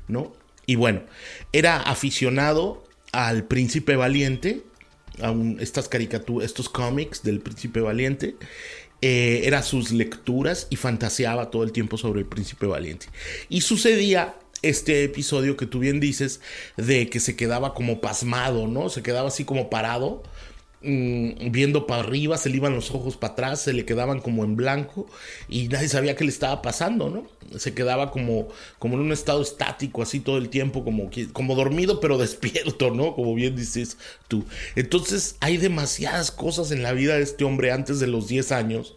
¿No? 0.07 0.31
Y 0.67 0.75
bueno, 0.75 1.01
era 1.53 1.81
aficionado 1.81 2.83
al 3.13 3.45
Príncipe 3.45 3.95
Valiente, 3.95 4.61
estas 5.59 5.87
caricaturas, 5.87 6.45
estos 6.45 6.69
cómics 6.69 7.23
del 7.23 7.39
Príncipe 7.39 7.81
Valiente. 7.81 8.35
Eh, 9.03 9.41
era 9.45 9.63
sus 9.63 9.91
lecturas 9.91 10.67
y 10.69 10.75
fantaseaba 10.75 11.49
todo 11.49 11.63
el 11.63 11.71
tiempo 11.71 11.97
sobre 11.97 12.19
el 12.19 12.27
Príncipe 12.27 12.67
Valiente. 12.67 13.07
Y 13.49 13.61
sucedía 13.61 14.35
este 14.61 15.03
episodio 15.03 15.57
que 15.57 15.65
tú 15.65 15.79
bien 15.79 15.99
dices 15.99 16.39
de 16.77 17.09
que 17.09 17.19
se 17.19 17.35
quedaba 17.35 17.73
como 17.73 17.99
pasmado, 17.99 18.67
¿no? 18.67 18.89
Se 18.89 19.01
quedaba 19.01 19.29
así 19.29 19.43
como 19.43 19.69
parado, 19.69 20.21
mm, 20.81 21.51
viendo 21.51 21.87
para 21.87 22.01
arriba, 22.01 22.37
se 22.37 22.49
le 22.49 22.57
iban 22.57 22.73
los 22.73 22.91
ojos 22.91 23.17
para 23.17 23.33
atrás, 23.33 23.61
se 23.61 23.73
le 23.73 23.85
quedaban 23.85 24.19
como 24.19 24.43
en 24.43 24.55
blanco 24.55 25.07
y 25.49 25.67
nadie 25.67 25.89
sabía 25.89 26.15
qué 26.15 26.23
le 26.23 26.29
estaba 26.29 26.61
pasando, 26.61 27.09
¿no? 27.09 27.27
Se 27.59 27.73
quedaba 27.73 28.11
como, 28.11 28.47
como 28.79 28.95
en 28.95 29.01
un 29.01 29.11
estado 29.11 29.41
estático, 29.41 30.01
así 30.01 30.19
todo 30.19 30.37
el 30.37 30.49
tiempo, 30.49 30.83
como, 30.83 31.09
como 31.33 31.55
dormido 31.55 31.99
pero 31.99 32.17
despierto, 32.19 32.91
¿no? 32.91 33.15
Como 33.15 33.35
bien 33.35 33.55
dices 33.55 33.97
tú. 34.27 34.45
Entonces 34.75 35.35
hay 35.39 35.57
demasiadas 35.57 36.31
cosas 36.31 36.71
en 36.71 36.83
la 36.83 36.93
vida 36.93 37.15
de 37.15 37.23
este 37.23 37.43
hombre 37.43 37.71
antes 37.71 37.99
de 37.99 38.07
los 38.07 38.27
10 38.27 38.51
años 38.51 38.95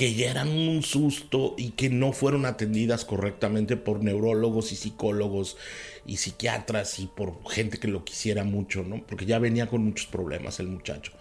que 0.00 0.14
ya 0.14 0.30
eran 0.30 0.48
un 0.48 0.82
susto 0.82 1.54
y 1.58 1.72
que 1.72 1.90
no 1.90 2.14
fueron 2.14 2.46
atendidas 2.46 3.04
correctamente 3.04 3.76
por 3.76 4.02
neurólogos 4.02 4.72
y 4.72 4.76
psicólogos 4.76 5.58
y 6.06 6.16
psiquiatras 6.16 6.98
y 7.00 7.06
por 7.06 7.46
gente 7.50 7.76
que 7.76 7.86
lo 7.86 8.02
quisiera 8.02 8.42
mucho, 8.42 8.82
¿no? 8.82 9.04
Porque 9.06 9.26
ya 9.26 9.38
venía 9.38 9.66
con 9.66 9.84
muchos 9.84 10.06
problemas 10.06 10.58
el 10.58 10.68
muchacho. 10.68 11.12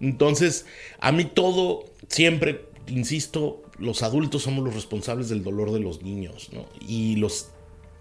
Entonces, 0.00 0.64
a 0.98 1.12
mí 1.12 1.26
todo, 1.26 1.84
siempre, 2.08 2.64
insisto, 2.86 3.64
los 3.78 4.02
adultos 4.02 4.44
somos 4.44 4.64
los 4.64 4.74
responsables 4.74 5.28
del 5.28 5.44
dolor 5.44 5.70
de 5.70 5.80
los 5.80 6.00
niños, 6.00 6.48
¿no? 6.54 6.64
Y 6.80 7.16
los 7.16 7.50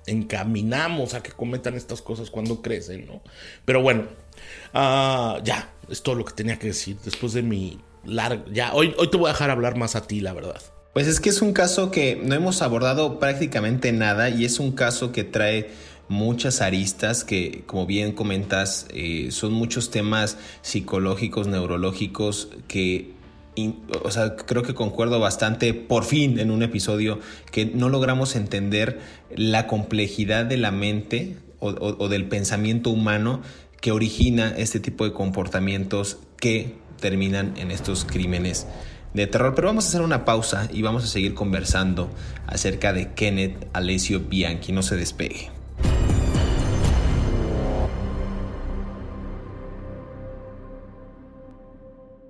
encaminamos 0.06 1.14
a 1.14 1.22
que 1.22 1.34
cometan 1.34 1.76
estas 1.76 2.02
cosas 2.02 2.30
cuando 2.30 2.62
crecen, 2.62 3.06
¿no? 3.06 3.22
Pero 3.66 3.82
bueno, 3.82 4.08
ah, 4.74 5.42
ya, 5.44 5.74
es 5.90 6.02
todo 6.02 6.16
lo 6.16 6.24
que 6.24 6.32
tenía 6.36 6.58
que 6.58 6.68
decir 6.68 6.96
después 7.04 7.34
de 7.34 7.42
mi 7.42 7.82
ya, 8.06 8.74
hoy, 8.74 8.94
hoy 8.98 9.10
te 9.10 9.18
voy 9.18 9.30
a 9.30 9.34
dejar 9.34 9.50
hablar 9.50 9.78
más 9.78 9.96
a 9.96 10.08
ti, 10.08 10.20
la 10.20 10.34
verdad. 10.34 10.62
Pues 10.94 11.08
es 11.08 11.20
que 11.20 11.30
es 11.30 11.42
un 11.42 11.54
caso 11.54 11.90
que 11.90 12.20
no 12.22 12.36
hemos 12.36 12.62
abordado 12.62 13.20
prácticamente 13.20 13.94
nada 13.94 14.30
y 14.30 14.44
es 14.44 14.60
un 14.60 14.74
caso 14.74 15.12
que 15.12 15.24
trae 15.24 15.70
muchas 16.10 16.62
aristas 16.62 17.24
que, 17.24 17.64
como 17.66 17.86
bien 17.86 18.12
comentas, 18.12 18.88
eh, 18.94 19.30
son 19.32 19.54
muchos 19.54 19.90
temas 19.90 20.38
psicológicos, 20.62 21.48
neurológicos 21.48 22.50
que 22.68 23.14
o 24.04 24.12
sea, 24.12 24.36
creo 24.36 24.64
que 24.64 24.74
concuerdo 24.74 25.20
bastante, 25.20 25.74
por 25.74 26.06
fin, 26.06 26.40
en 26.40 26.52
un 26.52 26.64
episodio, 26.64 27.20
que 27.52 27.66
no 27.66 27.90
logramos 27.90 28.36
entender 28.36 29.00
la 29.36 29.68
complejidad 29.68 30.46
de 30.46 30.58
la 30.58 30.72
mente 30.72 31.38
o 31.60 32.08
del 32.08 32.28
pensamiento 32.28 32.90
humano 32.90 33.42
que 33.82 33.92
origina 33.92 34.54
este 34.58 34.80
tipo 34.80 35.06
de 35.06 35.14
comportamientos 35.14 36.18
que 36.38 36.81
terminan 37.02 37.58
en 37.58 37.72
estos 37.72 38.06
crímenes 38.06 38.68
de 39.14 39.28
terror. 39.28 39.54
Pero 39.54 39.68
vamos 39.68 39.84
a 39.86 39.88
hacer 39.90 40.02
una 40.02 40.24
pausa 40.24 40.70
y 40.72 40.82
vamos 40.82 41.04
a 41.04 41.08
seguir 41.08 41.34
conversando 41.34 42.10
acerca 42.48 42.94
de 42.94 43.12
Kenneth 43.14 43.68
Alessio 43.74 44.22
Bianchi. 44.22 44.72
No 44.72 44.84
se 44.84 44.96
despegue. 44.96 45.52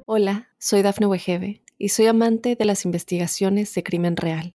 Hola, 0.07 0.49
soy 0.57 0.81
Dafne 0.81 1.05
Wegebe 1.05 1.61
y 1.77 1.89
soy 1.89 2.07
amante 2.07 2.55
de 2.55 2.65
las 2.65 2.83
investigaciones 2.85 3.73
de 3.73 3.83
crimen 3.83 4.17
real. 4.17 4.55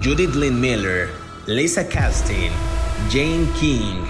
Judith 0.00 0.36
Lynn 0.36 0.60
Miller, 0.60 1.10
Lisa 1.48 1.82
Castin, 1.82 2.52
Jane 3.10 3.48
King, 3.58 4.04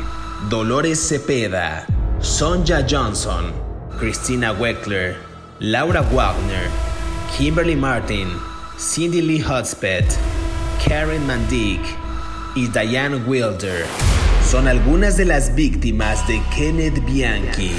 Dolores 0.51 1.01
Cepeda, 1.01 1.87
Sonja 2.21 2.87
Johnson, 2.87 3.55
Christina 3.99 4.53
Weckler, 4.53 5.17
Laura 5.61 6.03
Wagner, 6.13 6.69
Kimberly 7.35 7.75
Martin, 7.75 8.29
Cindy 8.77 9.23
Lee 9.23 9.41
Hudspeth, 9.41 10.19
Karen 10.85 11.27
Mandick 11.27 11.81
y 12.55 12.67
Diane 12.69 13.25
Wilder. 13.27 13.87
Son 14.45 14.69
algunas 14.69 15.17
de 15.17 15.25
las 15.25 15.55
víctimas 15.55 16.29
de 16.29 16.43
Kenneth 16.55 17.03
Bianchi, 17.07 17.73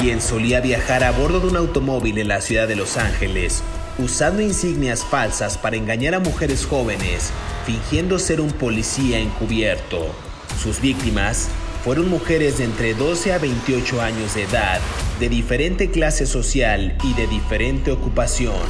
quien 0.00 0.20
solía 0.20 0.60
viajar 0.60 1.04
a 1.04 1.12
bordo 1.12 1.38
de 1.38 1.46
un 1.46 1.56
automóvil 1.56 2.18
en 2.18 2.26
la 2.26 2.40
ciudad 2.40 2.66
de 2.66 2.74
Los 2.74 2.96
Ángeles 2.96 3.62
usando 4.00 4.42
insignias 4.42 5.04
falsas 5.04 5.56
para 5.56 5.76
engañar 5.76 6.14
a 6.14 6.20
mujeres 6.20 6.66
jóvenes 6.66 7.30
fingiendo 7.64 8.18
ser 8.18 8.40
un 8.40 8.50
policía 8.50 9.18
encubierto. 9.18 10.14
Sus 10.62 10.80
víctimas 10.80 11.48
fueron 11.84 12.10
mujeres 12.10 12.58
de 12.58 12.64
entre 12.64 12.94
12 12.94 13.32
a 13.32 13.38
28 13.38 14.02
años 14.02 14.34
de 14.34 14.42
edad, 14.42 14.80
de 15.18 15.28
diferente 15.28 15.90
clase 15.90 16.26
social 16.26 16.96
y 17.02 17.14
de 17.14 17.26
diferente 17.26 17.90
ocupación. 17.90 18.66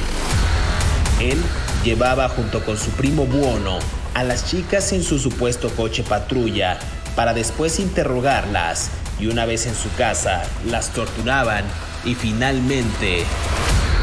Él 1.19 1.37
llevaba 1.83 2.29
junto 2.29 2.63
con 2.63 2.77
su 2.77 2.91
primo 2.91 3.25
Buono 3.25 3.79
a 4.13 4.23
las 4.23 4.45
chicas 4.45 4.91
en 4.93 5.03
su 5.03 5.19
supuesto 5.19 5.69
coche 5.69 6.03
patrulla 6.03 6.79
para 7.15 7.33
después 7.33 7.79
interrogarlas 7.79 8.89
y 9.19 9.27
una 9.27 9.45
vez 9.45 9.67
en 9.67 9.75
su 9.75 9.91
casa 9.93 10.43
las 10.65 10.89
torturaban 10.93 11.63
y 12.05 12.15
finalmente 12.15 13.23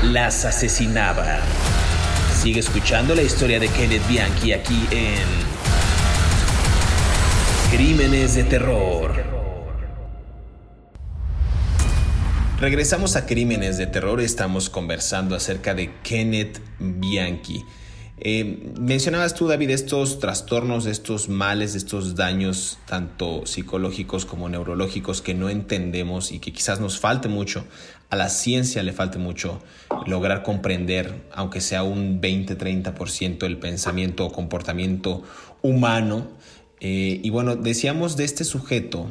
las 0.02 0.44
asesinaba. 0.44 1.40
Sigue 2.40 2.60
escuchando 2.60 3.14
la 3.14 3.22
historia 3.22 3.58
de 3.58 3.68
Kenneth 3.68 4.06
Bianchi 4.08 4.52
aquí 4.52 4.86
en 4.90 5.24
Crímenes 7.72 8.34
de 8.36 8.44
Terror. 8.44 9.24
Regresamos 12.60 13.16
a 13.16 13.26
Crímenes 13.26 13.76
de 13.78 13.86
Terror, 13.86 14.20
estamos 14.20 14.70
conversando 14.70 15.34
acerca 15.34 15.74
de 15.74 15.92
Kenneth 16.02 16.60
Bianchi. 16.78 17.64
Eh, 18.20 18.72
mencionabas 18.80 19.34
tú, 19.34 19.46
David, 19.46 19.70
estos 19.70 20.18
trastornos, 20.18 20.86
estos 20.86 21.28
males, 21.28 21.76
estos 21.76 22.16
daños, 22.16 22.78
tanto 22.86 23.46
psicológicos 23.46 24.26
como 24.26 24.48
neurológicos, 24.48 25.22
que 25.22 25.34
no 25.34 25.48
entendemos 25.48 26.32
y 26.32 26.40
que 26.40 26.52
quizás 26.52 26.80
nos 26.80 26.98
falte 26.98 27.28
mucho, 27.28 27.64
a 28.10 28.16
la 28.16 28.28
ciencia 28.28 28.82
le 28.82 28.92
falte 28.92 29.18
mucho 29.18 29.60
lograr 30.06 30.42
comprender, 30.42 31.14
aunque 31.32 31.60
sea 31.60 31.82
un 31.82 32.20
20-30% 32.20 33.44
el 33.44 33.58
pensamiento 33.58 34.26
o 34.26 34.32
comportamiento 34.32 35.22
humano. 35.62 36.28
Eh, 36.80 37.20
y 37.22 37.30
bueno, 37.30 37.56
decíamos 37.56 38.16
de 38.16 38.24
este 38.24 38.44
sujeto 38.44 39.10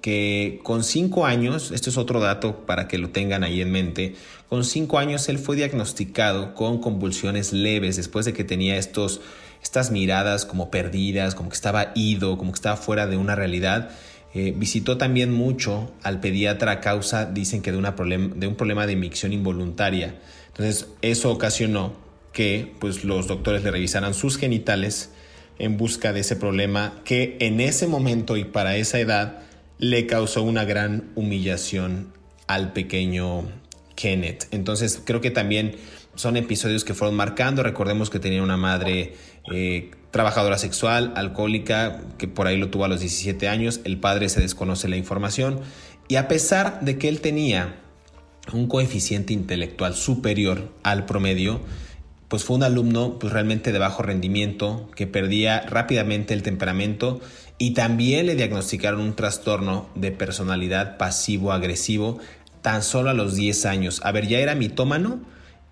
que 0.00 0.60
con 0.64 0.82
cinco 0.82 1.26
años, 1.26 1.70
esto 1.70 1.90
es 1.90 1.96
otro 1.96 2.18
dato 2.18 2.66
para 2.66 2.88
que 2.88 2.98
lo 2.98 3.10
tengan 3.10 3.44
ahí 3.44 3.60
en 3.60 3.70
mente, 3.70 4.16
con 4.48 4.64
cinco 4.64 4.98
años 4.98 5.28
él 5.28 5.38
fue 5.38 5.56
diagnosticado 5.56 6.54
con 6.54 6.80
convulsiones 6.80 7.52
leves 7.52 7.96
después 7.96 8.26
de 8.26 8.32
que 8.32 8.42
tenía 8.42 8.76
estos, 8.76 9.20
estas 9.62 9.92
miradas 9.92 10.44
como 10.44 10.70
perdidas, 10.70 11.34
como 11.34 11.50
que 11.50 11.54
estaba 11.54 11.92
ido, 11.94 12.36
como 12.36 12.50
que 12.50 12.56
estaba 12.56 12.76
fuera 12.76 13.06
de 13.06 13.16
una 13.16 13.36
realidad. 13.36 13.90
Eh, 14.34 14.54
visitó 14.56 14.96
también 14.96 15.30
mucho 15.30 15.92
al 16.02 16.20
pediatra 16.20 16.72
a 16.72 16.80
causa, 16.80 17.26
dicen 17.26 17.60
que 17.60 17.70
de, 17.70 17.78
un 17.78 18.54
problema 18.56 18.86
de 18.86 18.96
micción 18.96 19.32
involuntaria. 19.32 20.20
Entonces 20.48 20.88
eso 21.02 21.30
ocasionó 21.30 21.94
que 22.32 22.72
pues, 22.78 23.04
los 23.04 23.26
doctores 23.26 23.62
le 23.62 23.70
revisaran 23.70 24.14
sus 24.14 24.38
genitales 24.38 25.10
en 25.58 25.76
busca 25.76 26.12
de 26.12 26.20
ese 26.20 26.36
problema 26.36 27.00
que 27.04 27.36
en 27.40 27.60
ese 27.60 27.86
momento 27.86 28.36
y 28.36 28.44
para 28.44 28.76
esa 28.76 28.98
edad 28.98 29.40
le 29.78 30.06
causó 30.06 30.42
una 30.42 30.64
gran 30.64 31.10
humillación 31.14 32.12
al 32.46 32.72
pequeño 32.72 33.50
Kenneth. 33.96 34.46
Entonces 34.50 35.00
creo 35.04 35.20
que 35.20 35.30
también 35.30 35.76
son 36.14 36.36
episodios 36.36 36.84
que 36.84 36.94
fueron 36.94 37.16
marcando. 37.16 37.62
Recordemos 37.62 38.08
que 38.10 38.18
tenía 38.18 38.42
una 38.42 38.56
madre 38.56 39.14
eh, 39.52 39.90
trabajadora 40.12 40.58
sexual, 40.58 41.12
alcohólica, 41.16 42.00
que 42.18 42.28
por 42.28 42.46
ahí 42.46 42.58
lo 42.58 42.68
tuvo 42.68 42.84
a 42.84 42.88
los 42.88 43.00
17 43.00 43.48
años. 43.48 43.80
El 43.82 43.98
padre 43.98 44.28
se 44.28 44.40
desconoce 44.40 44.86
la 44.86 44.96
información. 44.96 45.60
Y 46.06 46.16
a 46.16 46.28
pesar 46.28 46.80
de 46.82 46.98
que 46.98 47.08
él 47.08 47.20
tenía 47.20 47.74
un 48.52 48.68
coeficiente 48.68 49.32
intelectual 49.32 49.94
superior 49.94 50.70
al 50.82 51.06
promedio, 51.06 51.60
pues 52.28 52.44
fue 52.44 52.56
un 52.56 52.62
alumno 52.62 53.18
pues 53.18 53.32
realmente 53.32 53.72
de 53.72 53.78
bajo 53.78 54.02
rendimiento, 54.02 54.90
que 54.94 55.06
perdía 55.06 55.62
rápidamente 55.62 56.34
el 56.34 56.42
temperamento 56.42 57.20
y 57.58 57.72
también 57.72 58.26
le 58.26 58.34
diagnosticaron 58.34 59.00
un 59.00 59.14
trastorno 59.14 59.88
de 59.94 60.12
personalidad 60.12 60.98
pasivo-agresivo 60.98 62.18
tan 62.60 62.82
solo 62.82 63.10
a 63.10 63.14
los 63.14 63.34
10 63.34 63.66
años. 63.66 64.00
A 64.04 64.12
ver, 64.12 64.28
ya 64.28 64.38
era 64.40 64.54
mitómano 64.54 65.20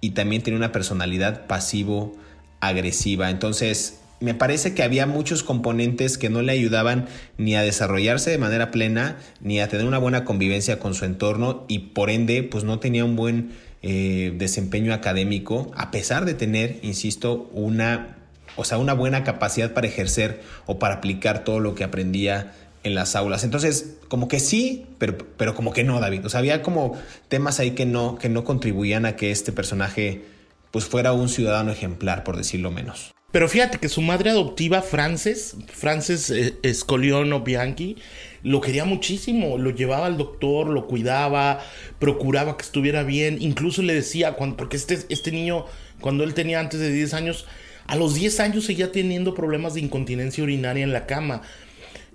y 0.00 0.10
también 0.10 0.42
tenía 0.42 0.58
una 0.58 0.72
personalidad 0.72 1.46
pasivo-agresiva. 1.46 3.30
Entonces, 3.30 3.99
me 4.20 4.34
parece 4.34 4.74
que 4.74 4.82
había 4.82 5.06
muchos 5.06 5.42
componentes 5.42 6.18
que 6.18 6.28
no 6.28 6.42
le 6.42 6.52
ayudaban 6.52 7.06
ni 7.38 7.56
a 7.56 7.62
desarrollarse 7.62 8.30
de 8.30 8.38
manera 8.38 8.70
plena, 8.70 9.16
ni 9.40 9.60
a 9.60 9.68
tener 9.68 9.86
una 9.86 9.98
buena 9.98 10.24
convivencia 10.24 10.78
con 10.78 10.94
su 10.94 11.06
entorno 11.06 11.64
y 11.68 11.78
por 11.78 12.10
ende, 12.10 12.42
pues 12.42 12.62
no 12.62 12.78
tenía 12.78 13.04
un 13.04 13.16
buen 13.16 13.52
eh, 13.82 14.34
desempeño 14.36 14.92
académico, 14.92 15.70
a 15.74 15.90
pesar 15.90 16.26
de 16.26 16.34
tener, 16.34 16.78
insisto, 16.82 17.48
una, 17.54 18.18
o 18.56 18.64
sea, 18.64 18.76
una 18.76 18.92
buena 18.92 19.24
capacidad 19.24 19.72
para 19.72 19.86
ejercer 19.86 20.42
o 20.66 20.78
para 20.78 20.96
aplicar 20.96 21.42
todo 21.44 21.60
lo 21.60 21.74
que 21.74 21.82
aprendía 21.82 22.52
en 22.82 22.94
las 22.94 23.16
aulas. 23.16 23.42
Entonces, 23.42 23.96
como 24.08 24.28
que 24.28 24.38
sí, 24.38 24.86
pero, 24.98 25.16
pero 25.38 25.54
como 25.54 25.72
que 25.72 25.82
no, 25.82 25.98
David. 25.98 26.26
O 26.26 26.28
sea, 26.28 26.40
había 26.40 26.62
como 26.62 26.98
temas 27.28 27.58
ahí 27.58 27.70
que 27.70 27.86
no, 27.86 28.18
que 28.18 28.28
no 28.28 28.44
contribuían 28.44 29.06
a 29.06 29.16
que 29.16 29.30
este 29.30 29.50
personaje 29.50 30.24
pues 30.70 30.84
fuera 30.84 31.12
un 31.12 31.28
ciudadano 31.28 31.72
ejemplar, 31.72 32.22
por 32.22 32.36
decirlo 32.36 32.70
menos. 32.70 33.12
Pero 33.32 33.48
fíjate 33.48 33.78
que 33.78 33.88
su 33.88 34.02
madre 34.02 34.30
adoptiva, 34.30 34.82
Frances, 34.82 35.56
Frances 35.72 36.30
eh, 36.30 36.56
Escoliono 36.62 37.40
Bianchi, 37.40 37.96
lo 38.42 38.60
quería 38.60 38.84
muchísimo, 38.84 39.56
lo 39.56 39.70
llevaba 39.70 40.06
al 40.06 40.16
doctor, 40.16 40.68
lo 40.68 40.86
cuidaba, 40.86 41.60
procuraba 41.98 42.56
que 42.56 42.62
estuviera 42.62 43.04
bien, 43.04 43.38
incluso 43.40 43.82
le 43.82 43.94
decía, 43.94 44.32
cuando, 44.32 44.56
porque 44.56 44.76
este, 44.76 44.98
este 45.10 45.30
niño, 45.30 45.66
cuando 46.00 46.24
él 46.24 46.34
tenía 46.34 46.58
antes 46.58 46.80
de 46.80 46.90
10 46.90 47.14
años, 47.14 47.46
a 47.86 47.96
los 47.96 48.14
10 48.14 48.40
años 48.40 48.64
seguía 48.64 48.90
teniendo 48.90 49.34
problemas 49.34 49.74
de 49.74 49.80
incontinencia 49.80 50.42
urinaria 50.42 50.82
en 50.82 50.92
la 50.92 51.06
cama. 51.06 51.42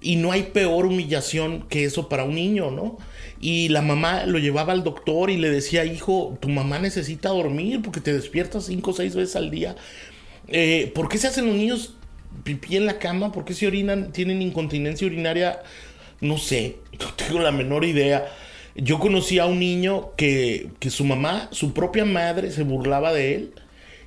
Y 0.01 0.17
no 0.17 0.31
hay 0.31 0.43
peor 0.43 0.85
humillación 0.85 1.65
que 1.67 1.85
eso 1.85 2.09
para 2.09 2.25
un 2.25 2.35
niño, 2.35 2.69
¿no? 2.69 2.97
Y 3.39 3.69
la 3.69 3.81
mamá 3.81 4.25
lo 4.25 4.39
llevaba 4.39 4.73
al 4.73 4.83
doctor 4.83 5.29
y 5.29 5.37
le 5.37 5.49
decía, 5.49 5.85
hijo, 5.85 6.37
tu 6.41 6.49
mamá 6.49 6.79
necesita 6.79 7.29
dormir 7.29 7.81
porque 7.81 8.01
te 8.01 8.13
despiertas 8.13 8.65
cinco 8.65 8.91
o 8.91 8.93
seis 8.93 9.15
veces 9.15 9.35
al 9.35 9.49
día. 9.49 9.75
Eh, 10.47 10.91
¿Por 10.93 11.09
qué 11.09 11.17
se 11.17 11.27
hacen 11.27 11.47
los 11.47 11.55
niños 11.55 11.95
pipí 12.43 12.75
en 12.75 12.85
la 12.85 12.99
cama? 12.99 13.31
¿Por 13.31 13.45
qué 13.45 13.53
se 13.53 13.67
orinan? 13.67 14.11
¿Tienen 14.11 14.41
incontinencia 14.41 15.07
urinaria? 15.07 15.61
No 16.21 16.37
sé, 16.37 16.77
no 16.99 17.13
tengo 17.13 17.39
la 17.39 17.51
menor 17.51 17.85
idea. 17.85 18.25
Yo 18.75 18.99
conocí 18.99 19.39
a 19.39 19.45
un 19.45 19.59
niño 19.59 20.11
que, 20.17 20.69
que 20.79 20.89
su 20.89 21.05
mamá, 21.05 21.47
su 21.51 21.73
propia 21.73 22.03
madre, 22.03 22.51
se 22.51 22.63
burlaba 22.63 23.13
de 23.13 23.35
él 23.35 23.53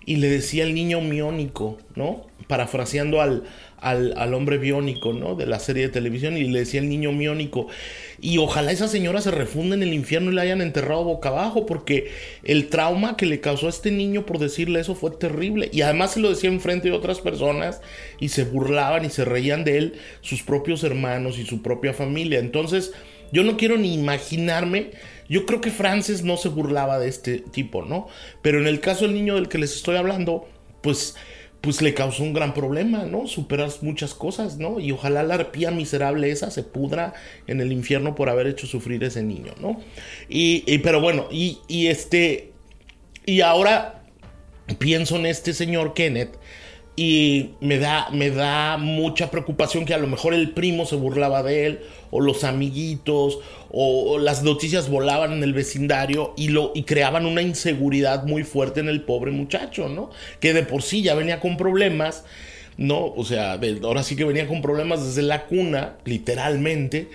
y 0.05 0.17
le 0.17 0.29
decía 0.29 0.65
el 0.65 0.75
niño 0.75 1.01
miónico, 1.01 1.79
¿no? 1.95 2.27
Parafraseando 2.49 3.21
al, 3.23 3.45
al, 3.81 4.35
hombre 4.35 4.59
biónico, 4.59 5.13
¿no? 5.13 5.35
De 5.35 5.47
la 5.47 5.59
serie 5.59 5.85
de 5.85 5.89
televisión 5.91 6.37
y 6.37 6.45
le 6.45 6.61
decía 6.61 6.81
el 6.81 6.89
niño 6.89 7.13
miónico. 7.13 7.69
Y 8.21 8.39
ojalá 8.39 8.73
esa 8.73 8.89
señora 8.89 9.21
se 9.21 9.31
refunda 9.31 9.77
en 9.77 9.83
el 9.83 9.95
infierno 9.95 10.31
y 10.31 10.35
la 10.35 10.43
hayan 10.43 10.61
enterrado 10.61 11.05
boca 11.05 11.29
abajo, 11.29 11.67
porque 11.67 12.11
el 12.43 12.69
trauma 12.69 13.17
que 13.17 13.27
le 13.27 13.41
causó 13.41 13.67
a 13.67 13.71
este 13.71 13.91
niño 13.91 14.27
por 14.27 14.39
decirle 14.39 14.81
eso 14.81 14.95
fue 14.95 15.13
terrible. 15.13 15.69
Y 15.73 15.83
además 15.83 16.13
se 16.13 16.21
lo 16.21 16.29
decía 16.29 16.51
en 16.51 16.61
frente 16.61 16.89
de 16.89 16.95
otras 16.95 17.21
personas 17.21 17.81
y 18.19 18.31
se 18.31 18.45
burlaban 18.45 19.05
y 19.05 19.11
se 19.11 19.25
reían 19.25 19.65
de 19.65 19.79
él 19.79 20.01
sus 20.21 20.43
propios 20.43 20.83
hermanos 20.83 21.39
y 21.39 21.47
su 21.47 21.63
propia 21.63 21.95
familia. 21.95 22.41
Entonces, 22.41 22.93
yo 23.33 23.45
no 23.45 23.57
quiero 23.57 23.77
ni 23.77 23.95
imaginarme. 23.95 24.91
Yo 25.29 25.47
creo 25.47 25.61
que 25.61 25.71
Frances 25.71 26.25
no 26.25 26.37
se 26.37 26.49
burlaba 26.49 26.99
de 26.99 27.09
este 27.09 27.39
tipo, 27.39 27.85
¿no? 27.85 28.09
Pero 28.43 28.61
en 28.61 28.67
el 28.67 28.81
caso 28.81 29.05
del 29.05 29.15
niño 29.15 29.35
del 29.35 29.49
que 29.49 29.59
les 29.59 29.77
estoy 29.77 29.97
hablando, 29.97 30.49
pues 30.81 31.15
pues 31.61 31.83
le 31.83 31.93
causó 31.93 32.23
un 32.23 32.33
gran 32.33 32.55
problema, 32.55 33.05
¿no? 33.05 33.27
Superar 33.27 33.71
muchas 33.83 34.15
cosas, 34.15 34.59
¿no? 34.59 34.79
Y 34.79 34.93
ojalá 34.93 35.23
la 35.23 35.35
arpía 35.35 35.71
miserable 35.71 36.31
esa 36.31 36.51
se 36.51 36.63
pudra 36.63 37.15
en 37.47 37.61
el 37.61 37.73
infierno 37.73 38.15
por 38.15 38.29
haber 38.29 38.47
hecho 38.47 38.67
sufrir 38.67 39.03
ese 39.03 39.23
niño, 39.23 39.55
¿no? 39.61 39.81
Y, 40.29 40.79
pero 40.79 41.01
bueno, 41.01 41.27
y, 41.31 41.59
y 41.67 41.89
este, 41.89 42.53
y 43.27 43.41
ahora 43.41 44.03
pienso 44.79 45.17
en 45.17 45.27
este 45.27 45.53
señor 45.53 45.95
Kenneth 45.95 46.39
y 46.99 47.51
me 47.61 47.79
da, 47.79 48.09
me 48.11 48.29
da 48.29 48.77
mucha 48.77 49.31
preocupación 49.31 49.85
que 49.85 49.95
a 49.95 49.99
lo 49.99 50.09
mejor 50.09 50.35
el 50.35 50.51
primo 50.51 50.85
se 50.85 50.97
burlaba 50.97 51.45
de 51.45 51.67
él, 51.67 51.81
o 52.11 52.21
los 52.21 52.43
amiguitos, 52.43 53.39
o, 53.71 54.19
las 54.19 54.43
noticias 54.43 54.91
volaban 54.91 55.33
en 55.33 55.45
el 55.45 55.53
vecindario 55.53 56.35
y, 56.37 56.49
lo, 56.49 56.73
y 56.75 56.83
creaban 56.83 57.25
una 57.25 57.41
inseguridad 57.41 58.25
muy 58.25 58.43
fuerte 58.43 58.81
en 58.81 58.89
el 58.89 59.03
pobre 59.03 59.31
muchacho, 59.31 59.89
¿no? 59.89 60.11
Que 60.41 60.53
de 60.53 60.65
por 60.65 60.83
sí 60.83 61.03
ya 61.03 61.15
venía 61.15 61.39
con 61.39 61.57
problemas, 61.57 62.25
¿no? 62.79 63.07
O 63.15 63.25
sea, 63.25 63.61
ahora 63.85 64.03
sí 64.03 64.17
que 64.17 64.25
venía 64.25 64.49
con 64.49 64.61
problemas 64.61 65.07
desde 65.07 65.23
la 65.23 65.47
cuna, 65.47 65.99
literalmente. 66.05 67.11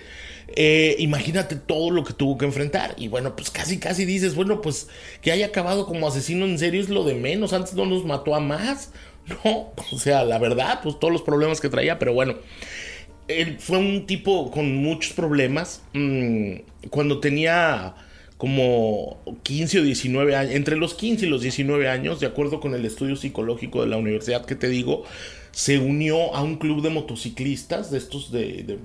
Eh, 0.56 0.96
imagínate 0.98 1.56
todo 1.56 1.90
lo 1.90 2.04
que 2.04 2.14
tuvo 2.14 2.38
que 2.38 2.46
enfrentar. 2.46 2.94
Y 2.96 3.08
bueno, 3.08 3.36
pues 3.36 3.50
casi, 3.50 3.78
casi 3.78 4.06
dices, 4.06 4.34
bueno, 4.34 4.62
pues 4.62 4.88
que 5.20 5.30
haya 5.30 5.44
acabado 5.44 5.84
como 5.84 6.08
asesino 6.08 6.46
en 6.46 6.58
serio 6.58 6.80
es 6.80 6.88
lo 6.88 7.04
de 7.04 7.12
menos. 7.12 7.52
Antes 7.52 7.74
no 7.74 7.84
nos 7.84 8.06
mató 8.06 8.34
a 8.34 8.40
más. 8.40 8.90
No, 9.44 9.72
o 9.92 9.98
sea, 9.98 10.24
la 10.24 10.38
verdad, 10.38 10.80
pues 10.82 10.98
todos 10.98 11.12
los 11.12 11.22
problemas 11.22 11.60
que 11.60 11.68
traía, 11.68 11.98
pero 11.98 12.12
bueno. 12.12 12.34
Él 13.26 13.56
fue 13.58 13.78
un 13.78 14.06
tipo 14.06 14.50
con 14.50 14.76
muchos 14.76 15.14
problemas. 15.14 15.82
Mm, 15.94 16.56
cuando 16.90 17.20
tenía 17.20 17.94
como 18.36 19.16
15 19.42 19.78
o 19.78 19.82
19 19.82 20.36
años, 20.36 20.54
entre 20.54 20.76
los 20.76 20.92
15 20.94 21.24
y 21.24 21.28
los 21.30 21.40
19 21.40 21.88
años, 21.88 22.20
de 22.20 22.26
acuerdo 22.26 22.60
con 22.60 22.74
el 22.74 22.84
estudio 22.84 23.16
psicológico 23.16 23.80
de 23.80 23.86
la 23.88 23.96
universidad 23.96 24.44
que 24.44 24.54
te 24.54 24.68
digo, 24.68 25.04
se 25.52 25.78
unió 25.78 26.34
a 26.34 26.42
un 26.42 26.56
club 26.56 26.82
de 26.82 26.90
motociclistas, 26.90 27.90
de 27.90 27.98
estos 27.98 28.32
de, 28.32 28.78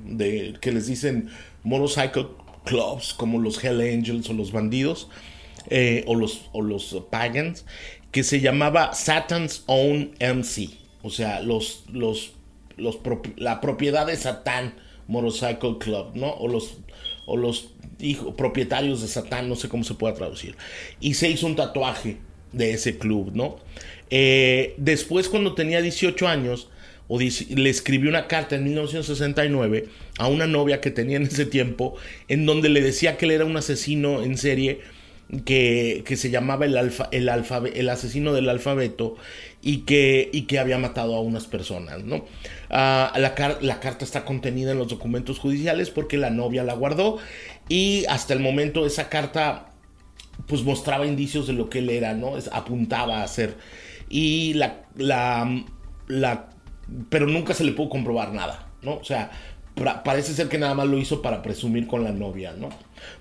que 0.62 0.72
les 0.72 0.88
dicen 0.88 1.30
motorcycle 1.64 2.28
clubs, 2.64 3.14
como 3.14 3.40
los 3.40 3.62
Hell 3.64 3.82
Angels 3.82 4.30
o 4.30 4.34
los 4.34 4.52
bandidos, 4.52 5.10
eh, 5.70 6.04
o, 6.08 6.16
los, 6.16 6.50
o 6.54 6.62
los 6.62 6.96
pagans, 7.10 7.66
que 8.12 8.24
se 8.24 8.40
llamaba 8.40 8.94
Satan's 8.94 9.64
Own 9.68 10.12
MC, 10.20 10.70
o 11.02 11.10
sea, 11.10 11.42
los, 11.42 11.84
los, 11.92 12.34
los 12.78 13.00
la 13.38 13.62
propiedad 13.62 14.08
de 14.08 14.16
Satán 14.16 14.74
Motorcycle 15.08 15.78
Club, 15.80 16.12
¿no? 16.16 16.32
O 16.32 16.48
los, 16.48 16.78
o 17.26 17.38
los 17.38 17.70
propietarios 18.38 19.02
de 19.02 19.08
Satán, 19.08 19.50
no 19.50 19.56
sé 19.56 19.70
cómo 19.70 19.84
se 19.84 19.94
puede 19.94 20.16
traducir. 20.16 20.56
Y 21.00 21.16
se 21.16 21.30
hizo 21.30 21.46
un 21.48 21.56
tatuaje 21.56 22.18
de 22.52 22.74
ese 22.74 22.98
club, 22.98 23.32
¿no? 23.34 23.58
Eh, 24.10 24.74
después, 24.78 25.30
cuando 25.30 25.54
tenía 25.54 25.82
18 25.82 26.28
años, 26.28 26.70
le 27.10 27.70
escribió 27.70 28.10
una 28.10 28.28
carta 28.28 28.56
en 28.56 28.66
1969 28.66 29.88
a 30.20 30.28
una 30.28 30.46
novia 30.46 30.80
que 30.80 30.92
tenía 30.92 31.18
en 31.18 31.24
ese 31.24 31.46
tiempo, 31.46 31.96
en 32.28 32.46
donde 32.46 32.70
le 32.70 32.82
decía 32.82 33.18
que 33.18 33.26
él 33.26 33.32
era 33.32 33.46
un 33.46 33.58
asesino 33.58 34.22
en 34.22 34.38
serie 34.38 34.82
que, 35.46 36.04
se 36.16 36.32
llamaba 36.32 36.66
el, 36.66 36.78
alfa, 36.78 37.08
el, 37.12 37.30
el 37.74 37.90
asesino 37.90 38.34
del 38.34 38.50
alfabeto 38.50 39.16
y 39.62 39.80
que, 39.80 40.30
y 40.34 40.44
que 40.44 40.58
había 40.58 40.80
matado 40.80 41.16
a 41.16 41.22
unas 41.22 41.46
personas, 41.46 42.04
¿no? 42.04 42.26
Ah, 42.70 43.14
la, 43.16 43.58
la, 43.62 43.80
carta 43.80 44.06
está 44.06 44.26
contenida 44.26 44.72
en 44.72 44.80
los 44.80 44.88
documentos 44.88 45.38
judiciales 45.38 45.92
porque 45.92 46.18
la 46.18 46.32
novia 46.32 46.64
la 46.64 46.74
guardó 46.74 47.20
y 47.68 48.06
hasta 48.10 48.34
el 48.34 48.40
momento 48.40 48.86
esa 48.86 49.10
carta 49.10 49.70
pues 50.48 50.64
mostraba 50.64 51.06
indicios 51.06 51.46
de 51.46 51.54
lo 51.54 51.70
que 51.70 51.80
él 51.80 51.90
era, 51.90 52.14
¿no? 52.14 52.34
apuntaba 52.52 53.22
a 53.22 53.28
ser. 53.28 53.56
Y 54.10 54.54
la, 54.56 54.86
la, 54.96 55.64
la, 56.08 56.50
pero 57.10 57.28
nunca 57.28 57.54
se 57.54 57.64
le 57.64 57.74
pudo 57.74 57.90
comprobar 57.90 58.34
nada, 58.34 58.68
¿no? 58.82 58.96
O 58.96 59.04
sea, 59.04 59.30
parece 60.04 60.34
ser 60.34 60.48
que 60.50 60.58
nada 60.58 60.74
más 60.74 60.88
lo 60.88 60.98
hizo 60.98 61.22
para 61.22 61.44
presumir 61.44 61.86
con 61.86 62.04
la 62.04 62.12
novia, 62.12 62.54
¿no? 62.54 62.70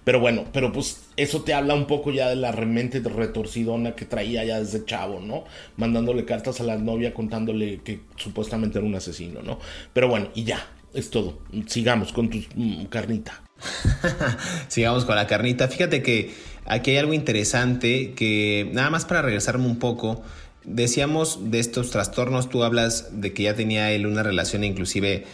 Pero 0.04 0.20
bueno, 0.20 0.44
pero 0.52 0.72
pues 0.72 1.02
eso 1.16 1.42
te 1.42 1.54
habla 1.54 1.74
un 1.74 1.86
poco 1.86 2.10
ya 2.10 2.28
de 2.28 2.36
la 2.36 2.52
remente 2.52 3.00
retorcidona 3.00 3.94
que 3.94 4.04
traía 4.04 4.44
ya 4.44 4.58
desde 4.58 4.84
chavo, 4.84 5.20
¿no? 5.20 5.44
Mandándole 5.76 6.24
cartas 6.24 6.60
a 6.60 6.64
la 6.64 6.76
novia 6.76 7.14
contándole 7.14 7.80
que 7.84 8.00
supuestamente 8.16 8.78
era 8.78 8.86
un 8.86 8.94
asesino, 8.94 9.42
¿no? 9.42 9.58
Pero 9.92 10.08
bueno, 10.08 10.28
y 10.34 10.44
ya, 10.44 10.66
es 10.94 11.10
todo. 11.10 11.38
Sigamos 11.66 12.12
con 12.12 12.30
tu 12.30 12.38
mm, 12.54 12.86
carnita. 12.86 13.42
Sigamos 14.68 15.04
con 15.04 15.16
la 15.16 15.26
carnita. 15.26 15.68
Fíjate 15.68 16.02
que 16.02 16.34
aquí 16.64 16.92
hay 16.92 16.96
algo 16.98 17.14
interesante 17.14 18.14
que 18.14 18.70
nada 18.72 18.90
más 18.90 19.04
para 19.04 19.22
regresarme 19.22 19.66
un 19.66 19.78
poco. 19.78 20.22
Decíamos 20.64 21.50
de 21.50 21.60
estos 21.60 21.90
trastornos, 21.90 22.50
tú 22.50 22.62
hablas 22.62 23.20
de 23.20 23.32
que 23.32 23.44
ya 23.44 23.54
tenía 23.54 23.90
él 23.90 24.06
una 24.06 24.22
relación 24.22 24.64
inclusive 24.64 25.24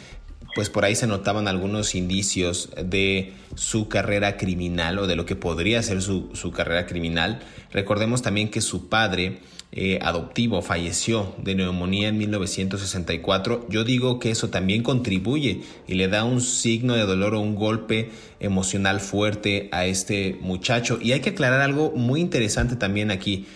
pues 0.54 0.70
por 0.70 0.84
ahí 0.84 0.94
se 0.94 1.06
notaban 1.06 1.48
algunos 1.48 1.94
indicios 1.94 2.70
de 2.82 3.32
su 3.56 3.88
carrera 3.88 4.36
criminal 4.36 4.98
o 5.00 5.06
de 5.06 5.16
lo 5.16 5.26
que 5.26 5.34
podría 5.34 5.82
ser 5.82 6.00
su, 6.00 6.52
carrera 6.54 6.86
criminal. 6.86 7.40
Recordemos 7.72 8.22
también 8.22 8.50
que 8.50 8.60
su 8.60 8.88
padre 8.88 9.40
eh, 9.72 9.98
adoptivo 10.00 10.62
falleció 10.62 11.34
de 11.38 11.56
neumonía 11.56 12.08
en 12.08 12.18
1964. 12.18 13.66
Yo 13.68 13.82
digo 13.82 14.20
que 14.20 14.30
eso 14.30 14.50
también 14.50 14.84
contribuye 14.84 15.62
y 15.88 15.94
le 15.94 16.06
da 16.06 16.22
un 16.22 16.40
signo 16.40 16.94
de 16.94 17.02
dolor 17.02 17.34
o 17.34 17.40
un 17.40 17.56
golpe 17.56 18.10
emocional 18.38 19.00
fuerte 19.00 19.68
a 19.72 19.86
este 19.86 20.38
muchacho. 20.40 20.98
Y 21.02 21.12
hay 21.12 21.20
que 21.20 21.30
aclarar 21.30 21.62
algo 21.62 21.90
muy 21.90 22.20
interesante 22.20 22.76
también 22.76 23.10
aquí, 23.10 23.46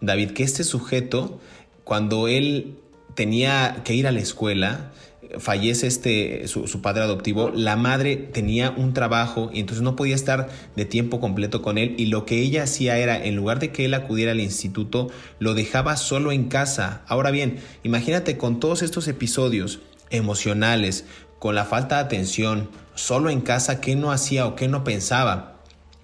David, 0.00 0.30
que 0.30 0.42
este 0.42 0.64
sujeto, 0.64 1.38
cuando 1.84 2.28
él 2.28 2.78
tenía 3.14 3.82
que 3.84 3.94
ir 3.94 4.06
a 4.06 4.12
la 4.12 4.20
escuela, 4.20 4.92
fallece 5.38 5.86
este, 5.86 6.48
su, 6.48 6.80
padre 6.80 7.02
adoptivo, 7.02 7.50
la 7.54 7.76
madre 7.76 8.16
tenía 8.16 8.70
un 8.70 8.92
trabajo 8.92 9.50
y 9.52 9.60
entonces 9.60 9.82
no 9.82 9.96
podía 9.96 10.14
estar 10.14 10.48
de 10.76 10.84
tiempo 10.84 11.20
completo 11.20 11.62
con 11.62 11.78
él 11.78 11.94
y 11.98 12.06
lo 12.06 12.24
que 12.24 12.40
ella 12.40 12.64
hacía 12.64 12.98
era, 12.98 13.22
en 13.24 13.36
lugar 13.36 13.58
de 13.58 13.72
que 13.72 13.84
él 13.84 13.94
acudiera 13.94 14.32
al 14.32 14.40
instituto, 14.40 15.10
lo 15.38 15.54
dejaba 15.54 15.96
solo 15.96 16.32
en 16.32 16.48
casa. 16.48 17.02
Ahora 17.06 17.30
bien, 17.30 17.58
imagínate 17.82 18.36
con 18.36 18.60
todos 18.60 18.82
estos 18.82 19.08
episodios 19.08 19.80
emocionales, 20.10 21.04
con 21.38 21.54
la 21.54 21.64
falta 21.64 21.96
de 21.96 22.02
atención, 22.02 22.70
solo 22.94 23.30
en 23.30 23.40
casa, 23.40 23.80
¿qué 23.80 23.96
no 23.96 24.10
hacía 24.10 24.46
o 24.46 24.56
qué 24.56 24.68
no 24.68 24.84
pensaba? 24.84 25.60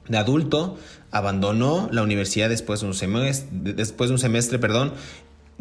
De 0.09 0.19
adulto, 0.19 0.77
abandonó 1.13 1.89
la 1.93 2.03
universidad 2.03 2.49
después 2.49 2.81
de 2.81 2.87
un 2.87 2.95
semestre, 2.95 3.49
después 3.53 4.09
de 4.09 4.15
un 4.15 4.19
semestre 4.19 4.59
perdón, 4.59 4.93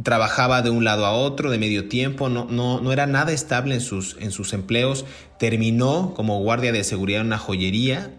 trabajaba 0.03 0.61
de 0.61 0.69
un 0.69 0.83
lado 0.83 1.05
a 1.05 1.11
otro, 1.11 1.51
de 1.51 1.57
medio 1.57 1.87
tiempo, 1.87 2.29
no, 2.29 2.45
no, 2.49 2.81
no 2.81 2.91
era 2.91 3.07
nada 3.07 3.31
estable 3.31 3.75
en 3.75 3.81
sus, 3.81 4.17
en 4.19 4.31
sus 4.31 4.53
empleos, 4.53 5.05
terminó 5.37 6.13
como 6.15 6.39
guardia 6.41 6.71
de 6.71 6.83
seguridad 6.83 7.21
en 7.21 7.27
una 7.27 7.37
joyería 7.37 8.11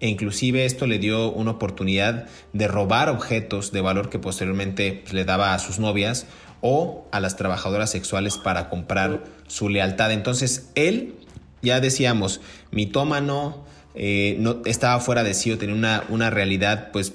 e 0.00 0.08
inclusive 0.08 0.64
esto 0.64 0.86
le 0.86 0.98
dio 0.98 1.30
una 1.30 1.52
oportunidad 1.52 2.26
de 2.52 2.68
robar 2.68 3.10
objetos 3.10 3.70
de 3.70 3.82
valor 3.82 4.08
que 4.08 4.18
posteriormente 4.18 5.04
le 5.12 5.24
daba 5.24 5.54
a 5.54 5.58
sus 5.58 5.78
novias 5.78 6.26
o 6.62 7.06
a 7.12 7.20
las 7.20 7.36
trabajadoras 7.36 7.90
sexuales 7.90 8.38
para 8.38 8.70
comprar 8.70 9.24
su 9.46 9.68
lealtad. 9.68 10.10
Entonces 10.10 10.70
él, 10.74 11.16
ya 11.60 11.80
decíamos, 11.80 12.40
mitómano, 12.70 13.64
eh, 13.94 14.36
no, 14.38 14.62
estaba 14.64 15.00
fuera 15.00 15.22
de 15.22 15.34
sí 15.34 15.52
o 15.52 15.58
tenía 15.58 15.74
una, 15.74 16.04
una 16.08 16.30
realidad 16.30 16.90
pues 16.92 17.12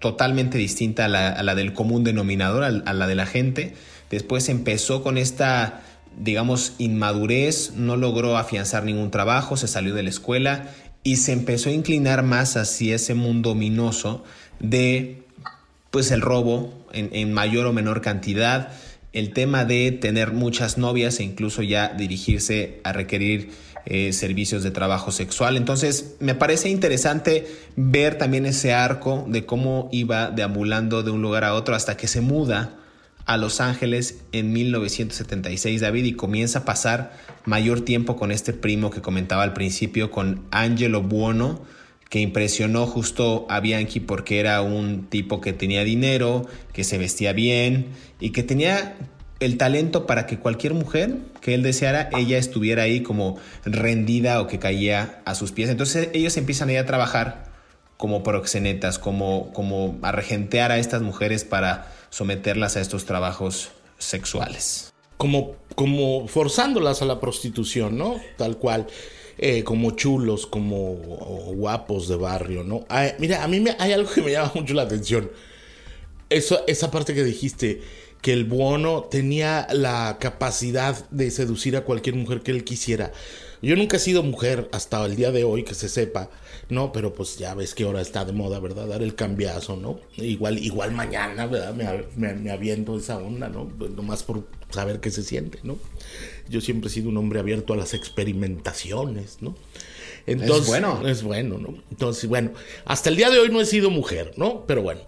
totalmente 0.00 0.58
distinta 0.58 1.04
a 1.04 1.08
la, 1.08 1.54
del 1.54 1.72
común 1.72 2.04
denominador, 2.04 2.64
a, 2.64 2.92
la 2.92 3.06
de 3.06 3.14
la 3.14 3.26
gente. 3.26 3.74
Después 4.10 4.48
empezó 4.48 5.02
con 5.02 5.18
esta, 5.18 5.82
digamos, 6.18 6.74
inmadurez, 6.78 7.74
no 7.76 7.96
logró 7.96 8.36
afianzar 8.36 8.84
ningún 8.84 9.10
trabajo, 9.10 9.56
se 9.56 9.68
salió 9.68 9.94
de 9.94 10.02
la 10.02 10.10
escuela 10.10 10.70
y 11.04 11.16
se 11.16 11.32
empezó 11.32 11.70
a 11.70 11.72
inclinar 11.72 12.22
más 12.22 12.56
hacia 12.56 12.96
ese 12.96 13.14
mundo 13.14 13.50
ominoso 13.50 14.24
de, 14.58 15.22
pues, 15.90 16.10
el 16.10 16.22
robo 16.22 16.72
en, 16.92 17.10
en 17.12 17.32
mayor 17.32 17.66
o 17.66 17.72
menor 17.72 18.00
cantidad, 18.00 18.72
el 19.12 19.32
tema 19.32 19.64
de 19.64 19.92
tener 19.92 20.32
muchas 20.32 20.78
novias 20.78 21.20
e 21.20 21.24
incluso 21.24 21.62
ya 21.62 21.88
dirigirse 21.88 22.80
a 22.84 22.92
requerir 22.92 23.50
eh, 23.86 24.12
servicios 24.12 24.62
de 24.62 24.70
trabajo 24.70 25.10
sexual. 25.12 25.56
Entonces, 25.56 26.16
me 26.20 26.34
parece 26.34 26.68
interesante 26.68 27.46
ver 27.76 28.18
también 28.18 28.46
ese 28.46 28.72
arco 28.72 29.24
de 29.28 29.46
cómo 29.46 29.88
iba 29.92 30.30
deambulando 30.30 31.02
de 31.02 31.10
un 31.10 31.22
lugar 31.22 31.44
a 31.44 31.54
otro 31.54 31.74
hasta 31.74 31.96
que 31.96 32.06
se 32.06 32.20
muda 32.20 32.76
a 33.26 33.36
Los 33.36 33.60
Ángeles 33.60 34.22
en 34.32 34.52
1976, 34.52 35.80
David, 35.80 36.04
y 36.04 36.12
comienza 36.14 36.60
a 36.60 36.64
pasar 36.64 37.12
mayor 37.44 37.82
tiempo 37.82 38.16
con 38.16 38.32
este 38.32 38.52
primo 38.52 38.90
que 38.90 39.00
comentaba 39.00 39.42
al 39.42 39.52
principio, 39.52 40.10
con 40.10 40.42
Angelo 40.50 41.02
Buono, 41.02 41.62
que 42.08 42.18
impresionó 42.18 42.86
justo 42.86 43.46
a 43.48 43.60
Bianchi 43.60 44.00
porque 44.00 44.40
era 44.40 44.60
un 44.62 45.06
tipo 45.08 45.40
que 45.40 45.52
tenía 45.52 45.84
dinero, 45.84 46.46
que 46.72 46.82
se 46.82 46.98
vestía 46.98 47.32
bien 47.32 47.90
y 48.18 48.30
que 48.30 48.42
tenía 48.42 48.96
el 49.40 49.56
talento 49.56 50.06
para 50.06 50.26
que 50.26 50.38
cualquier 50.38 50.74
mujer 50.74 51.16
que 51.40 51.54
él 51.54 51.62
deseara, 51.62 52.10
ella 52.16 52.36
estuviera 52.36 52.82
ahí 52.82 53.02
como 53.02 53.38
rendida 53.64 54.40
o 54.40 54.46
que 54.46 54.58
caía 54.58 55.22
a 55.24 55.34
sus 55.34 55.50
pies. 55.52 55.70
Entonces 55.70 56.10
ellos 56.12 56.36
empiezan 56.36 56.70
a 56.76 56.86
trabajar 56.86 57.50
como 57.96 58.22
proxenetas, 58.22 58.98
como, 58.98 59.52
como 59.52 59.98
a 60.02 60.12
regentear 60.12 60.72
a 60.72 60.78
estas 60.78 61.02
mujeres 61.02 61.44
para 61.44 61.92
someterlas 62.10 62.76
a 62.76 62.80
estos 62.80 63.06
trabajos 63.06 63.70
sexuales. 63.98 64.92
Como, 65.16 65.56
como 65.74 66.28
forzándolas 66.28 67.02
a 67.02 67.06
la 67.06 67.18
prostitución, 67.20 67.96
¿no? 67.98 68.20
Tal 68.36 68.58
cual. 68.58 68.86
Eh, 69.42 69.64
como 69.64 69.92
chulos, 69.92 70.46
como 70.46 70.92
guapos 71.56 72.08
de 72.08 72.16
barrio, 72.16 72.62
¿no? 72.62 72.84
mira, 73.18 73.42
a 73.42 73.48
mí 73.48 73.58
me, 73.58 73.74
hay 73.78 73.92
algo 73.92 74.10
que 74.10 74.20
me 74.20 74.32
llama 74.32 74.52
mucho 74.54 74.74
la 74.74 74.82
atención. 74.82 75.30
Eso, 76.28 76.62
esa 76.66 76.90
parte 76.90 77.14
que 77.14 77.24
dijiste, 77.24 77.80
que 78.20 78.32
el 78.32 78.44
buono 78.44 79.04
tenía 79.04 79.66
la 79.72 80.18
capacidad 80.20 81.08
de 81.10 81.30
seducir 81.30 81.76
a 81.76 81.84
cualquier 81.84 82.16
mujer 82.16 82.42
que 82.42 82.50
él 82.50 82.64
quisiera. 82.64 83.12
Yo 83.62 83.76
nunca 83.76 83.98
he 83.98 84.00
sido 84.00 84.22
mujer 84.22 84.68
hasta 84.72 85.04
el 85.04 85.16
día 85.16 85.32
de 85.32 85.44
hoy, 85.44 85.64
que 85.64 85.74
se 85.74 85.90
sepa, 85.90 86.30
¿no? 86.70 86.92
Pero 86.92 87.12
pues 87.12 87.36
ya 87.36 87.54
ves 87.54 87.74
que 87.74 87.84
ahora 87.84 88.00
está 88.00 88.24
de 88.24 88.32
moda, 88.32 88.58
¿verdad? 88.58 88.86
Dar 88.86 89.02
el 89.02 89.14
cambiazo, 89.14 89.76
¿no? 89.76 90.00
Igual, 90.16 90.58
igual 90.58 90.92
mañana, 90.92 91.46
¿verdad? 91.46 91.74
Me, 92.16 92.34
me, 92.34 92.50
aviento 92.50 92.96
esa 92.96 93.18
onda, 93.18 93.50
¿no? 93.50 93.68
Pues, 93.68 93.90
nomás 93.90 94.22
por 94.22 94.44
saber 94.70 95.00
qué 95.00 95.10
se 95.10 95.22
siente, 95.22 95.58
¿no? 95.62 95.76
Yo 96.48 96.62
siempre 96.62 96.88
he 96.88 96.92
sido 96.92 97.10
un 97.10 97.18
hombre 97.18 97.40
abierto 97.40 97.74
a 97.74 97.76
las 97.76 97.92
experimentaciones, 97.92 99.38
¿no? 99.42 99.54
Entonces, 100.26 100.62
es 100.62 100.68
bueno. 100.68 101.06
Es 101.06 101.22
bueno, 101.22 101.58
¿no? 101.58 101.74
Entonces, 101.90 102.28
bueno, 102.28 102.52
hasta 102.86 103.10
el 103.10 103.16
día 103.16 103.28
de 103.28 103.38
hoy 103.38 103.50
no 103.50 103.60
he 103.60 103.66
sido 103.66 103.90
mujer, 103.90 104.32
¿no? 104.36 104.64
Pero 104.66 104.82
bueno, 104.82 105.02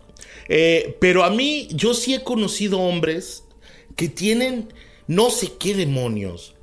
eh, 0.48 0.96
pero 1.00 1.24
a 1.24 1.30
mí, 1.30 1.68
yo 1.70 1.94
sí 1.94 2.14
he 2.14 2.22
conocido 2.22 2.80
hombres 2.80 3.44
que 3.96 4.08
tienen 4.08 4.72
no 5.06 5.30
sé 5.30 5.52
qué 5.58 5.74
demonios. 5.74 6.54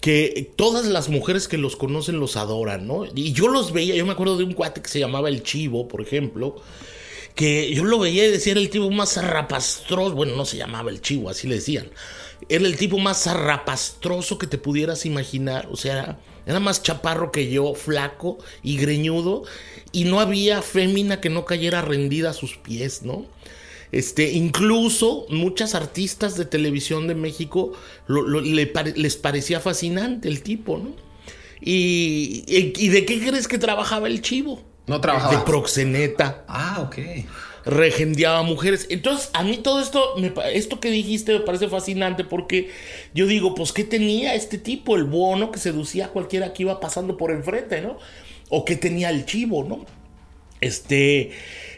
Que 0.00 0.50
todas 0.56 0.86
las 0.86 1.08
mujeres 1.08 1.46
que 1.46 1.58
los 1.58 1.76
conocen 1.76 2.18
los 2.18 2.36
adoran, 2.36 2.88
¿no? 2.88 3.04
Y 3.14 3.32
yo 3.32 3.46
los 3.46 3.72
veía, 3.72 3.94
yo 3.94 4.04
me 4.04 4.12
acuerdo 4.12 4.36
de 4.36 4.44
un 4.44 4.52
cuate 4.52 4.82
que 4.82 4.88
se 4.88 4.98
llamaba 4.98 5.28
El 5.28 5.44
Chivo, 5.44 5.86
por 5.86 6.00
ejemplo. 6.00 6.56
que 7.34 7.72
yo 7.74 7.84
lo 7.84 7.98
veía 7.98 8.26
y 8.26 8.30
decía 8.30 8.52
era 8.52 8.60
el 8.60 8.70
tipo 8.70 8.90
más 8.90 9.14
zarrapastroso, 9.14 10.14
bueno, 10.14 10.36
no 10.36 10.44
se 10.44 10.56
llamaba 10.58 10.90
el 10.90 11.00
chivo, 11.00 11.30
así 11.30 11.48
le 11.48 11.56
decían, 11.56 11.90
era 12.48 12.66
el 12.66 12.76
tipo 12.76 12.98
más 12.98 13.22
zarrapastroso 13.24 14.38
que 14.38 14.46
te 14.46 14.58
pudieras 14.58 15.06
imaginar, 15.06 15.68
o 15.70 15.76
sea, 15.76 16.18
era 16.46 16.60
más 16.60 16.82
chaparro 16.82 17.32
que 17.32 17.50
yo, 17.50 17.74
flaco 17.74 18.38
y 18.62 18.76
greñudo, 18.76 19.44
y 19.92 20.04
no 20.04 20.20
había 20.20 20.62
fémina 20.62 21.20
que 21.20 21.30
no 21.30 21.44
cayera 21.44 21.82
rendida 21.82 22.30
a 22.30 22.34
sus 22.34 22.56
pies, 22.56 23.02
¿no? 23.02 23.26
Este, 23.92 24.32
incluso 24.32 25.26
muchas 25.28 25.74
artistas 25.74 26.36
de 26.36 26.46
televisión 26.46 27.06
de 27.06 27.14
México 27.14 27.72
les 28.08 29.16
parecía 29.16 29.60
fascinante 29.60 30.28
el 30.28 30.42
tipo, 30.42 30.78
¿no? 30.78 30.94
Y, 31.60 32.42
y, 32.48 32.88
de 32.88 33.04
qué 33.04 33.20
crees 33.20 33.46
que 33.46 33.58
trabajaba 33.58 34.08
el 34.08 34.20
chivo? 34.20 34.62
No 34.86 35.00
trabajaba. 35.00 35.36
De 35.36 35.44
proxeneta. 35.44 36.44
Ah, 36.48 36.80
ok. 36.80 36.98
Regendeaba 37.64 38.42
mujeres. 38.42 38.88
Entonces, 38.90 39.30
a 39.32 39.44
mí 39.44 39.58
todo 39.58 39.80
esto, 39.80 40.16
esto 40.52 40.80
que 40.80 40.90
dijiste 40.90 41.34
me 41.34 41.40
parece 41.40 41.68
fascinante 41.68 42.24
porque 42.24 42.70
yo 43.14 43.26
digo, 43.26 43.54
pues, 43.54 43.72
¿qué 43.72 43.84
tenía 43.84 44.34
este 44.34 44.58
tipo? 44.58 44.96
El 44.96 45.04
bono 45.04 45.52
que 45.52 45.60
seducía 45.60 46.06
a 46.06 46.08
cualquiera 46.08 46.52
que 46.52 46.64
iba 46.64 46.80
pasando 46.80 47.16
por 47.16 47.30
enfrente, 47.30 47.80
¿no? 47.80 47.98
O 48.54 48.66
qué 48.66 48.76
tenía 48.76 49.08
el 49.08 49.24
chivo, 49.24 49.64
¿no? 49.64 49.86
Este, 50.60 51.30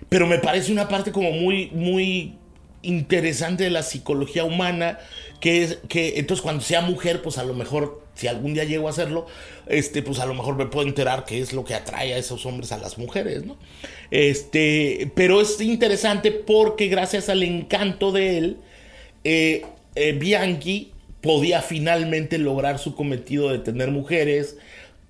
pero 0.08 0.26
me 0.26 0.38
parece 0.38 0.72
una 0.72 0.88
parte 0.88 1.12
como 1.12 1.30
muy, 1.30 1.70
muy 1.70 2.34
interesante 2.82 3.62
de 3.62 3.70
la 3.70 3.84
psicología 3.84 4.44
humana, 4.44 4.98
que 5.40 5.62
es 5.62 5.78
que 5.88 6.18
entonces 6.18 6.42
cuando 6.42 6.62
sea 6.62 6.80
mujer, 6.80 7.22
pues 7.22 7.38
a 7.38 7.44
lo 7.44 7.54
mejor, 7.54 8.02
si 8.14 8.26
algún 8.26 8.54
día 8.54 8.64
llego 8.64 8.88
a 8.88 8.90
hacerlo, 8.90 9.26
este, 9.68 10.02
pues 10.02 10.18
a 10.18 10.26
lo 10.26 10.34
mejor 10.34 10.56
me 10.56 10.66
puedo 10.66 10.84
enterar 10.84 11.24
qué 11.24 11.40
es 11.40 11.52
lo 11.52 11.64
que 11.64 11.74
atrae 11.74 12.12
a 12.12 12.18
esos 12.18 12.44
hombres 12.44 12.72
a 12.72 12.78
las 12.78 12.98
mujeres, 12.98 13.46
¿no? 13.46 13.56
Este, 14.10 15.12
pero 15.14 15.40
es 15.40 15.60
interesante 15.60 16.32
porque 16.32 16.88
gracias 16.88 17.28
al 17.28 17.44
encanto 17.44 18.10
de 18.10 18.38
él, 18.38 18.56
eh, 19.22 19.64
eh, 19.94 20.12
Bianchi 20.12 20.92
podía 21.20 21.62
finalmente 21.62 22.36
lograr 22.36 22.80
su 22.80 22.94
cometido 22.94 23.48
de 23.48 23.60
tener 23.60 23.90
mujeres, 23.90 24.58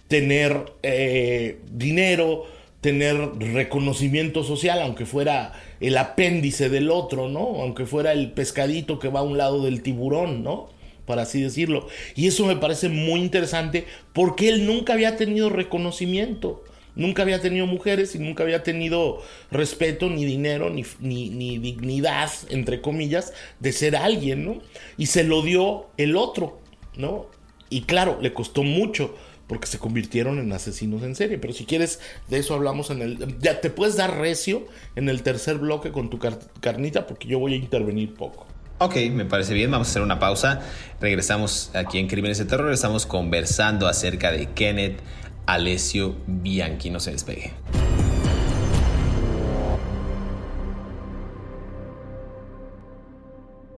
tener 0.08 0.72
eh, 0.82 1.60
dinero, 1.70 2.46
tener 2.80 3.16
reconocimiento 3.38 4.44
social, 4.44 4.80
aunque 4.82 5.06
fuera 5.06 5.52
el 5.80 5.96
apéndice 5.96 6.68
del 6.68 6.90
otro, 6.90 7.28
¿no? 7.28 7.62
Aunque 7.62 7.86
fuera 7.86 8.12
el 8.12 8.32
pescadito 8.32 8.98
que 8.98 9.08
va 9.08 9.20
a 9.20 9.24
un 9.24 9.38
lado 9.38 9.64
del 9.64 9.82
tiburón, 9.82 10.42
¿no? 10.42 10.68
Para 11.06 11.22
así 11.22 11.40
decirlo. 11.40 11.88
Y 12.14 12.26
eso 12.26 12.46
me 12.46 12.56
parece 12.56 12.88
muy 12.88 13.20
interesante 13.20 13.86
porque 14.12 14.48
él 14.48 14.66
nunca 14.66 14.92
había 14.92 15.16
tenido 15.16 15.48
reconocimiento. 15.48 16.62
Nunca 16.96 17.22
había 17.22 17.40
tenido 17.40 17.66
mujeres 17.66 18.14
y 18.14 18.18
nunca 18.18 18.44
había 18.44 18.62
tenido 18.62 19.20
respeto, 19.50 20.10
ni 20.10 20.24
dinero, 20.24 20.70
ni, 20.70 20.84
ni, 21.00 21.28
ni, 21.30 21.58
dignidad, 21.58 22.30
entre 22.50 22.80
comillas, 22.80 23.32
de 23.58 23.72
ser 23.72 23.96
alguien, 23.96 24.44
¿no? 24.44 24.60
Y 24.96 25.06
se 25.06 25.24
lo 25.24 25.42
dio 25.42 25.86
el 25.96 26.16
otro, 26.16 26.60
¿no? 26.96 27.26
Y 27.68 27.82
claro, 27.82 28.18
le 28.20 28.32
costó 28.32 28.62
mucho 28.62 29.16
porque 29.46 29.66
se 29.66 29.78
convirtieron 29.78 30.38
en 30.38 30.52
asesinos 30.52 31.02
en 31.02 31.14
serie. 31.14 31.38
Pero 31.38 31.52
si 31.52 31.64
quieres, 31.64 32.00
de 32.28 32.38
eso 32.38 32.54
hablamos 32.54 32.90
en 32.90 33.02
el... 33.02 33.38
Ya 33.40 33.60
te 33.60 33.70
puedes 33.70 33.96
dar 33.96 34.18
recio 34.18 34.66
en 34.96 35.08
el 35.08 35.22
tercer 35.22 35.58
bloque 35.58 35.92
con 35.92 36.10
tu 36.10 36.18
carnita 36.60 37.06
porque 37.06 37.28
yo 37.28 37.38
voy 37.38 37.54
a 37.54 37.56
intervenir 37.56 38.14
poco. 38.14 38.46
Ok, 38.78 38.96
me 39.12 39.24
parece 39.24 39.54
bien, 39.54 39.70
vamos 39.70 39.88
a 39.88 39.90
hacer 39.90 40.02
una 40.02 40.18
pausa. 40.18 40.60
Regresamos 41.00 41.70
aquí 41.74 41.98
en 41.98 42.08
Crímenes 42.08 42.38
de 42.38 42.44
Terror, 42.44 42.72
estamos 42.72 43.06
conversando 43.06 43.86
acerca 43.86 44.32
de 44.32 44.50
Kenneth 44.50 45.00
Alessio 45.46 46.16
Bianchi, 46.26 46.90
no 46.90 46.98
se 46.98 47.12
despegue. 47.12 47.52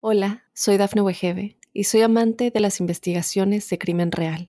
Hola, 0.00 0.44
soy 0.54 0.76
Dafne 0.76 1.02
Wegebe 1.02 1.58
y 1.72 1.84
soy 1.84 2.02
amante 2.02 2.50
de 2.50 2.60
las 2.60 2.80
investigaciones 2.80 3.68
de 3.68 3.76
crimen 3.76 4.12
real. 4.12 4.48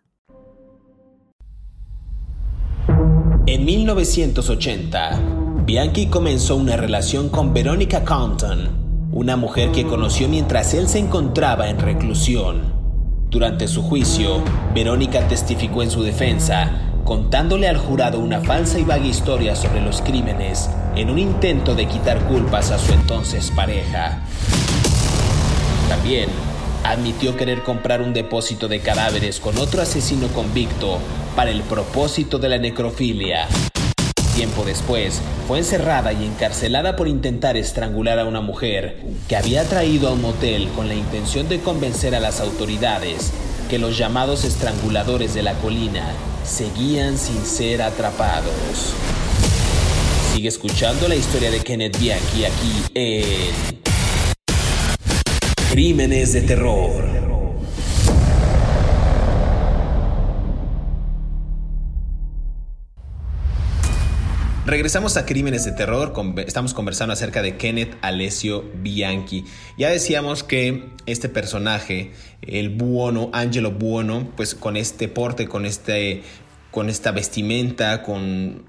En 3.51 3.65
1980, 3.65 5.19
Bianchi 5.65 6.05
comenzó 6.05 6.55
una 6.55 6.77
relación 6.77 7.27
con 7.27 7.53
Veronica 7.53 8.05
Compton, 8.05 9.09
una 9.11 9.35
mujer 9.35 9.73
que 9.73 9.85
conoció 9.85 10.29
mientras 10.29 10.73
él 10.73 10.87
se 10.87 10.99
encontraba 10.99 11.67
en 11.67 11.77
reclusión. 11.77 12.73
Durante 13.29 13.67
su 13.67 13.83
juicio, 13.83 14.41
Verónica 14.73 15.27
testificó 15.27 15.83
en 15.83 15.91
su 15.91 16.01
defensa, 16.01 16.93
contándole 17.03 17.67
al 17.67 17.75
jurado 17.75 18.19
una 18.19 18.39
falsa 18.39 18.79
y 18.79 18.85
vaga 18.85 19.05
historia 19.05 19.53
sobre 19.53 19.81
los 19.81 20.01
crímenes 20.01 20.69
en 20.95 21.09
un 21.09 21.19
intento 21.19 21.75
de 21.75 21.89
quitar 21.89 22.25
culpas 22.29 22.71
a 22.71 22.79
su 22.79 22.93
entonces 22.93 23.51
pareja. 23.51 24.21
También 25.89 26.29
admitió 26.83 27.35
querer 27.37 27.63
comprar 27.63 28.01
un 28.01 28.13
depósito 28.13 28.67
de 28.67 28.79
cadáveres 28.79 29.39
con 29.39 29.57
otro 29.57 29.81
asesino 29.81 30.27
convicto 30.29 30.99
para 31.35 31.51
el 31.51 31.61
propósito 31.63 32.39
de 32.39 32.49
la 32.49 32.57
necrofilia. 32.57 33.47
Tiempo 34.35 34.63
después, 34.63 35.21
fue 35.47 35.59
encerrada 35.59 36.13
y 36.13 36.25
encarcelada 36.25 36.95
por 36.95 37.07
intentar 37.07 37.57
estrangular 37.57 38.17
a 38.17 38.25
una 38.25 38.41
mujer 38.41 38.97
que 39.27 39.35
había 39.35 39.65
traído 39.65 40.07
a 40.07 40.13
un 40.13 40.21
motel 40.21 40.69
con 40.69 40.87
la 40.87 40.95
intención 40.95 41.49
de 41.49 41.59
convencer 41.59 42.15
a 42.15 42.19
las 42.19 42.39
autoridades 42.39 43.33
que 43.69 43.77
los 43.77 43.97
llamados 43.97 44.45
estranguladores 44.45 45.33
de 45.33 45.43
la 45.43 45.53
colina 45.55 46.13
seguían 46.45 47.17
sin 47.17 47.45
ser 47.45 47.81
atrapados. 47.81 48.93
Sigue 50.33 50.47
escuchando 50.47 51.07
la 51.09 51.15
historia 51.15 51.51
de 51.51 51.59
Kenneth 51.59 51.99
Bianchi 51.99 52.45
aquí 52.45 52.73
en 52.93 53.80
Crímenes 55.81 56.33
de 56.33 56.41
terror. 56.43 57.03
Regresamos 64.67 65.17
a 65.17 65.25
Crímenes 65.25 65.65
de 65.65 65.71
Terror, 65.71 66.13
estamos 66.45 66.75
conversando 66.75 67.13
acerca 67.13 67.41
de 67.41 67.57
Kenneth 67.57 67.97
Alessio 68.03 68.63
Bianchi. 68.75 69.43
Ya 69.75 69.89
decíamos 69.89 70.43
que 70.43 70.83
este 71.07 71.29
personaje, 71.29 72.11
el 72.43 72.69
Buono, 72.69 73.31
Angelo 73.33 73.71
Buono, 73.71 74.31
pues 74.37 74.53
con 74.53 74.77
este 74.77 75.07
porte, 75.07 75.47
con, 75.47 75.65
este, 75.65 76.21
con 76.69 76.89
esta 76.89 77.11
vestimenta, 77.11 78.03
con 78.03 78.65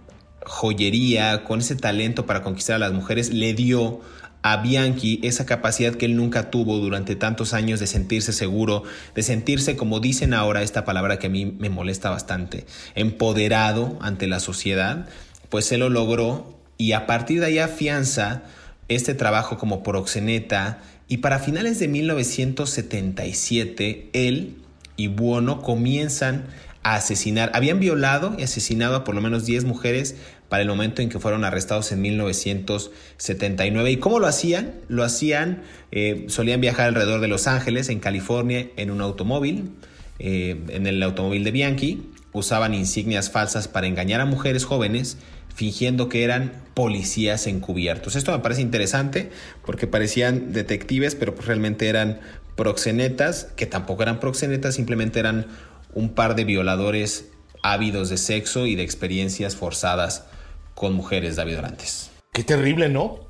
joyería, 0.46 1.44
con 1.44 1.60
ese 1.60 1.76
talento 1.76 2.24
para 2.24 2.42
conquistar 2.42 2.76
a 2.76 2.78
las 2.78 2.92
mujeres, 2.92 3.34
le 3.34 3.52
dio 3.52 4.00
a 4.42 4.58
Bianchi 4.58 5.18
esa 5.22 5.46
capacidad 5.46 5.94
que 5.94 6.04
él 6.06 6.16
nunca 6.16 6.50
tuvo 6.50 6.78
durante 6.78 7.14
tantos 7.16 7.54
años 7.54 7.80
de 7.80 7.86
sentirse 7.86 8.32
seguro, 8.32 8.82
de 9.14 9.22
sentirse, 9.22 9.76
como 9.76 10.00
dicen 10.00 10.34
ahora 10.34 10.62
esta 10.62 10.84
palabra 10.84 11.18
que 11.18 11.28
a 11.28 11.30
mí 11.30 11.46
me 11.46 11.70
molesta 11.70 12.10
bastante, 12.10 12.66
empoderado 12.94 13.96
ante 14.00 14.26
la 14.26 14.40
sociedad, 14.40 15.08
pues 15.48 15.72
él 15.72 15.80
lo 15.80 15.88
logró 15.88 16.58
y 16.76 16.92
a 16.92 17.06
partir 17.06 17.40
de 17.40 17.46
ahí 17.46 17.58
afianza 17.58 18.42
este 18.88 19.14
trabajo 19.14 19.56
como 19.58 19.82
proxeneta 19.82 20.82
y 21.08 21.16
para 21.18 21.38
finales 21.38 21.78
de 21.78 21.88
1977 21.88 24.10
él 24.12 24.56
y 24.96 25.08
Buono 25.08 25.62
comienzan 25.62 26.46
a 26.82 26.96
asesinar, 26.96 27.50
habían 27.54 27.78
violado 27.78 28.34
y 28.38 28.42
asesinado 28.42 28.96
a 28.96 29.04
por 29.04 29.14
lo 29.14 29.20
menos 29.20 29.46
10 29.46 29.64
mujeres 29.64 30.16
para 30.52 30.64
el 30.64 30.68
momento 30.68 31.00
en 31.00 31.08
que 31.08 31.18
fueron 31.18 31.46
arrestados 31.46 31.92
en 31.92 32.02
1979. 32.02 33.90
¿Y 33.90 33.96
cómo 33.96 34.18
lo 34.18 34.26
hacían? 34.26 34.74
Lo 34.86 35.02
hacían, 35.02 35.62
eh, 35.92 36.26
solían 36.28 36.60
viajar 36.60 36.88
alrededor 36.88 37.22
de 37.22 37.28
Los 37.28 37.46
Ángeles, 37.46 37.88
en 37.88 38.00
California, 38.00 38.68
en 38.76 38.90
un 38.90 39.00
automóvil, 39.00 39.70
eh, 40.18 40.60
en 40.68 40.86
el 40.86 41.02
automóvil 41.02 41.42
de 41.42 41.52
Bianchi, 41.52 42.02
usaban 42.34 42.74
insignias 42.74 43.30
falsas 43.30 43.66
para 43.66 43.86
engañar 43.86 44.20
a 44.20 44.26
mujeres 44.26 44.66
jóvenes, 44.66 45.16
fingiendo 45.54 46.10
que 46.10 46.22
eran 46.22 46.52
policías 46.74 47.46
encubiertos. 47.46 48.14
Esto 48.14 48.32
me 48.32 48.40
parece 48.40 48.60
interesante 48.60 49.30
porque 49.64 49.86
parecían 49.86 50.52
detectives, 50.52 51.14
pero 51.14 51.34
pues 51.34 51.46
realmente 51.46 51.88
eran 51.88 52.20
proxenetas, 52.56 53.48
que 53.56 53.64
tampoco 53.64 54.02
eran 54.02 54.20
proxenetas, 54.20 54.74
simplemente 54.74 55.18
eran 55.18 55.46
un 55.94 56.10
par 56.10 56.34
de 56.34 56.44
violadores 56.44 57.30
ávidos 57.62 58.10
de 58.10 58.18
sexo 58.18 58.66
y 58.66 58.74
de 58.74 58.82
experiencias 58.82 59.56
forzadas 59.56 60.26
con 60.74 60.94
mujeres, 60.94 61.36
David 61.36 61.58
Orantes. 61.58 62.10
Qué 62.32 62.44
terrible, 62.44 62.88
¿no? 62.88 63.20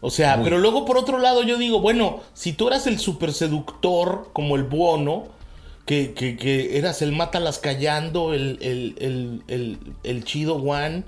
O 0.00 0.10
sea, 0.10 0.40
pero 0.42 0.58
luego 0.58 0.86
por 0.86 0.96
otro 0.96 1.18
lado 1.18 1.42
yo 1.42 1.58
digo, 1.58 1.80
bueno, 1.80 2.20
si 2.32 2.54
tú 2.54 2.68
eras 2.68 2.86
el 2.86 2.98
super 2.98 3.34
seductor 3.34 4.30
como 4.32 4.56
el 4.56 4.64
Bono, 4.64 5.28
que, 5.84 6.14
que, 6.14 6.78
eras 6.78 7.02
el 7.02 7.12
mátalas 7.12 7.58
callando, 7.58 8.32
el, 8.32 8.58
el, 8.62 9.42
el, 9.48 9.78
el, 10.02 10.24
chido 10.24 10.54
one, 10.54 11.04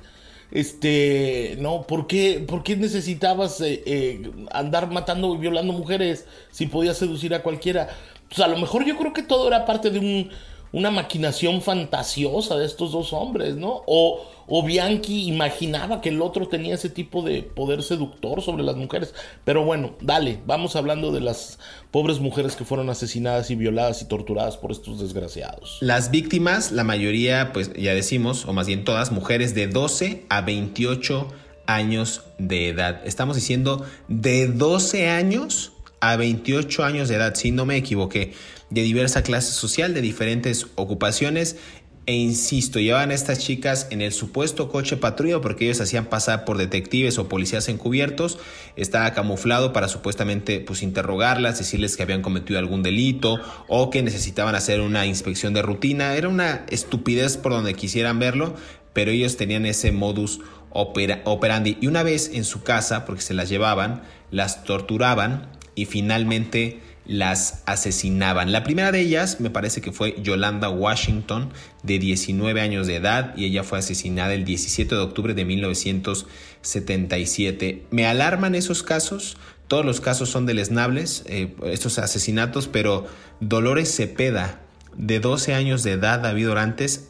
este, 0.51 1.57
no, 1.59 1.83
¿por 1.83 2.07
qué, 2.07 2.45
por 2.47 2.63
qué 2.63 2.77
necesitabas 2.77 3.61
eh, 3.61 3.83
eh, 3.87 4.31
andar 4.51 4.91
matando 4.91 5.35
y 5.35 5.39
violando 5.39 5.73
mujeres 5.73 6.27
si 6.51 6.67
podías 6.67 6.99
seducir 6.99 7.35
a 7.35 7.43
cualquiera? 7.43 7.89
Pues 8.29 8.41
a 8.41 8.49
lo 8.49 8.59
mejor 8.59 8.85
yo 8.85 8.99
creo 8.99 9.13
que 9.13 9.23
todo 9.23 9.49
era 9.49 9.65
parte 9.65 9.91
de 9.91 10.01
un 10.01 10.31
una 10.73 10.91
maquinación 10.91 11.61
fantasiosa 11.61 12.57
de 12.57 12.65
estos 12.65 12.93
dos 12.93 13.13
hombres, 13.13 13.57
¿no? 13.57 13.83
O, 13.87 14.29
Bianchi 14.65 15.29
imaginaba 15.29 16.01
que 16.01 16.09
el 16.09 16.21
otro 16.21 16.49
tenía 16.49 16.75
ese 16.75 16.89
tipo 16.91 17.23
de 17.23 17.43
poder 17.43 17.83
seductor 17.83 18.43
sobre 18.43 18.63
las 18.63 18.77
mujeres. 18.77 19.15
Pero 19.45 19.65
bueno, 19.65 19.95
dale, 20.01 20.41
vamos 20.47 20.77
hablando 20.77 21.13
de 21.13 21.21
las 21.21 21.59
pobres 21.91 22.21
mujeres 22.21 22.57
que 22.57 22.65
fueron 22.65 22.91
asesinadas 22.91 23.51
y 23.51 23.55
violadas 23.55 24.03
y 24.03 24.09
torturadas 24.09 24.57
por 24.57 24.73
estos 24.73 25.01
desgraciados. 25.01 25.79
Las 25.81 26.11
víctimas, 26.11 26.73
la 26.73 26.85
mayoría, 26.85 27.53
pues 27.53 27.73
ya 27.75 27.95
decimos, 27.95 28.47
o 28.47 28.53
más 28.53 28.67
bien 28.67 28.85
todas, 28.85 29.13
mujeres 29.13 29.55
de 29.55 29.69
12 29.69 30.27
a 30.29 30.41
28 30.43 31.29
años 31.67 32.23
de 32.39 32.69
edad. 32.69 33.01
Estamos 33.05 33.37
diciendo 33.37 33.85
de 34.09 34.49
12 34.49 35.09
años 35.09 35.73
a 36.01 36.17
28 36.17 36.85
años 36.85 37.09
de 37.09 37.15
edad, 37.15 37.35
si 37.35 37.53
no 37.53 37.65
me 37.65 37.77
equivoqué 37.77 38.33
de 38.73 38.83
diversa 38.83 39.23
clase 39.23 39.53
social, 39.53 39.93
de 39.95 40.01
diferentes 40.01 40.67
ocupaciones. 40.77 41.57
E 42.05 42.17
insisto, 42.17 42.81
llevaban 42.81 43.13
a 43.13 43.15
estas 43.15 43.39
chicas 43.39 43.87
en 43.91 44.03
el 44.03 44.13
supuesto 44.13 44.69
coche 44.69 44.97
patrulla 44.97 45.41
porque 45.41 45.67
ellos 45.67 45.81
hacían 45.81 46.07
pasar 46.07 46.45
por 46.45 46.59
detectives 46.59 47.17
o 47.19 47.29
policías 47.29 47.69
encubiertos. 47.69 48.39
Estaba 48.75 49.13
camuflado 49.13 49.73
para 49.73 49.87
supuestamente 49.87 50.59
pues, 50.59 50.83
interrogarlas, 50.83 51.59
decirles 51.59 51.97
que 51.97 52.03
habían 52.03 52.23
cometido 52.23 52.59
algún 52.59 52.83
delito 52.83 53.39
o 53.69 53.91
que 53.91 54.03
necesitaban 54.03 54.57
hacer 54.57 54.81
una 54.81 55.07
inspección 55.07 55.55
de 55.55 55.63
rutina. 55.63 56.17
Era 56.17 56.29
una 56.29 56.67
estupidez 56.71 57.37
por 57.37 57.53
donde 57.53 57.75
quisieran 57.75 58.19
verlo, 58.19 58.57
pero 58.95 59.13
ellos 59.13 59.37
tenían 59.37 59.65
ese 59.65 59.93
modus 59.93 60.41
operandi. 60.71 61.77
Y 61.81 61.87
una 61.87 62.03
vez 62.03 62.33
en 62.35 62.45
su 62.45 62.65
casa, 62.65 63.05
porque 63.05 63.23
se 63.23 63.35
las 63.35 63.49
llevaban, 63.49 64.03
las 64.33 64.65
torturaban 64.65 65.53
y 65.77 65.85
finalmente 65.85 66.81
las 67.05 67.65
asesinaban. 67.67 68.53
La 68.53 68.63
primera 68.63 68.93
de 68.93 69.01
ellas 69.01 69.41
me 69.41 69.51
parece 69.51 69.81
que 69.81 69.91
fue 69.93 70.15
Yolanda 70.23 70.69
Washington, 70.69 71.51
de 71.83 71.99
19 71.99 72.61
años 72.61 72.87
de 72.87 72.95
edad, 72.97 73.35
y 73.37 73.47
ella 73.47 73.65
fue 73.65 73.81
asesinada 73.81 74.35
el 74.35 74.45
17 74.45 74.95
de 74.95 75.01
octubre 75.01 75.33
de 75.35 75.45
1977. 75.45 77.87
Me 77.91 78.07
alarman 78.07 78.55
esos 78.55 78.83
casos, 78.83 79.37
todos 79.67 79.85
los 79.85 80.01
casos 80.01 80.31
son 80.31 80.47
deleznables, 80.47 81.25
eh, 81.27 81.55
estos 81.65 81.99
asesinatos, 81.99 82.69
pero 82.69 83.07
Dolores 83.41 83.95
Cepeda, 83.95 84.61
de 84.97 85.21
12 85.21 85.53
años 85.55 85.83
de 85.83 85.93
edad, 85.93 86.21
David 86.21 86.51
Orantes, 86.51 87.09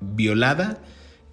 violada 0.00 0.78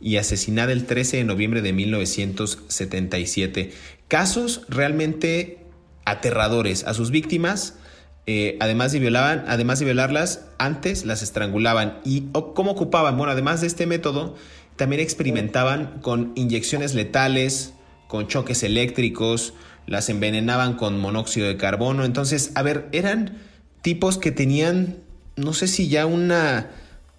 y 0.01 0.17
asesinada 0.17 0.73
el 0.73 0.85
13 0.85 1.17
de 1.17 1.23
noviembre 1.23 1.61
de 1.61 1.71
1977. 1.71 3.71
Casos 4.07 4.63
realmente 4.67 5.59
aterradores. 6.05 6.85
A 6.85 6.93
sus 6.93 7.11
víctimas 7.11 7.75
eh, 8.27 8.57
además, 8.59 8.91
de 8.91 8.99
violaban, 8.99 9.45
además 9.47 9.79
de 9.79 9.85
violarlas, 9.85 10.45
antes 10.57 11.05
las 11.05 11.21
estrangulaban. 11.21 11.99
¿Y 12.03 12.27
cómo 12.53 12.71
ocupaban? 12.71 13.17
Bueno, 13.17 13.31
además 13.31 13.61
de 13.61 13.67
este 13.67 13.85
método, 13.85 14.35
también 14.75 15.01
experimentaban 15.01 15.99
con 16.01 16.31
inyecciones 16.35 16.95
letales, 16.95 17.73
con 18.07 18.27
choques 18.27 18.63
eléctricos, 18.63 19.53
las 19.85 20.09
envenenaban 20.09 20.73
con 20.75 20.99
monóxido 20.99 21.47
de 21.47 21.57
carbono. 21.57 22.03
Entonces, 22.03 22.51
a 22.55 22.63
ver, 22.63 22.87
eran 22.91 23.37
tipos 23.81 24.17
que 24.17 24.31
tenían, 24.31 24.97
no 25.35 25.53
sé 25.53 25.67
si 25.67 25.87
ya 25.87 26.07
una, 26.07 26.71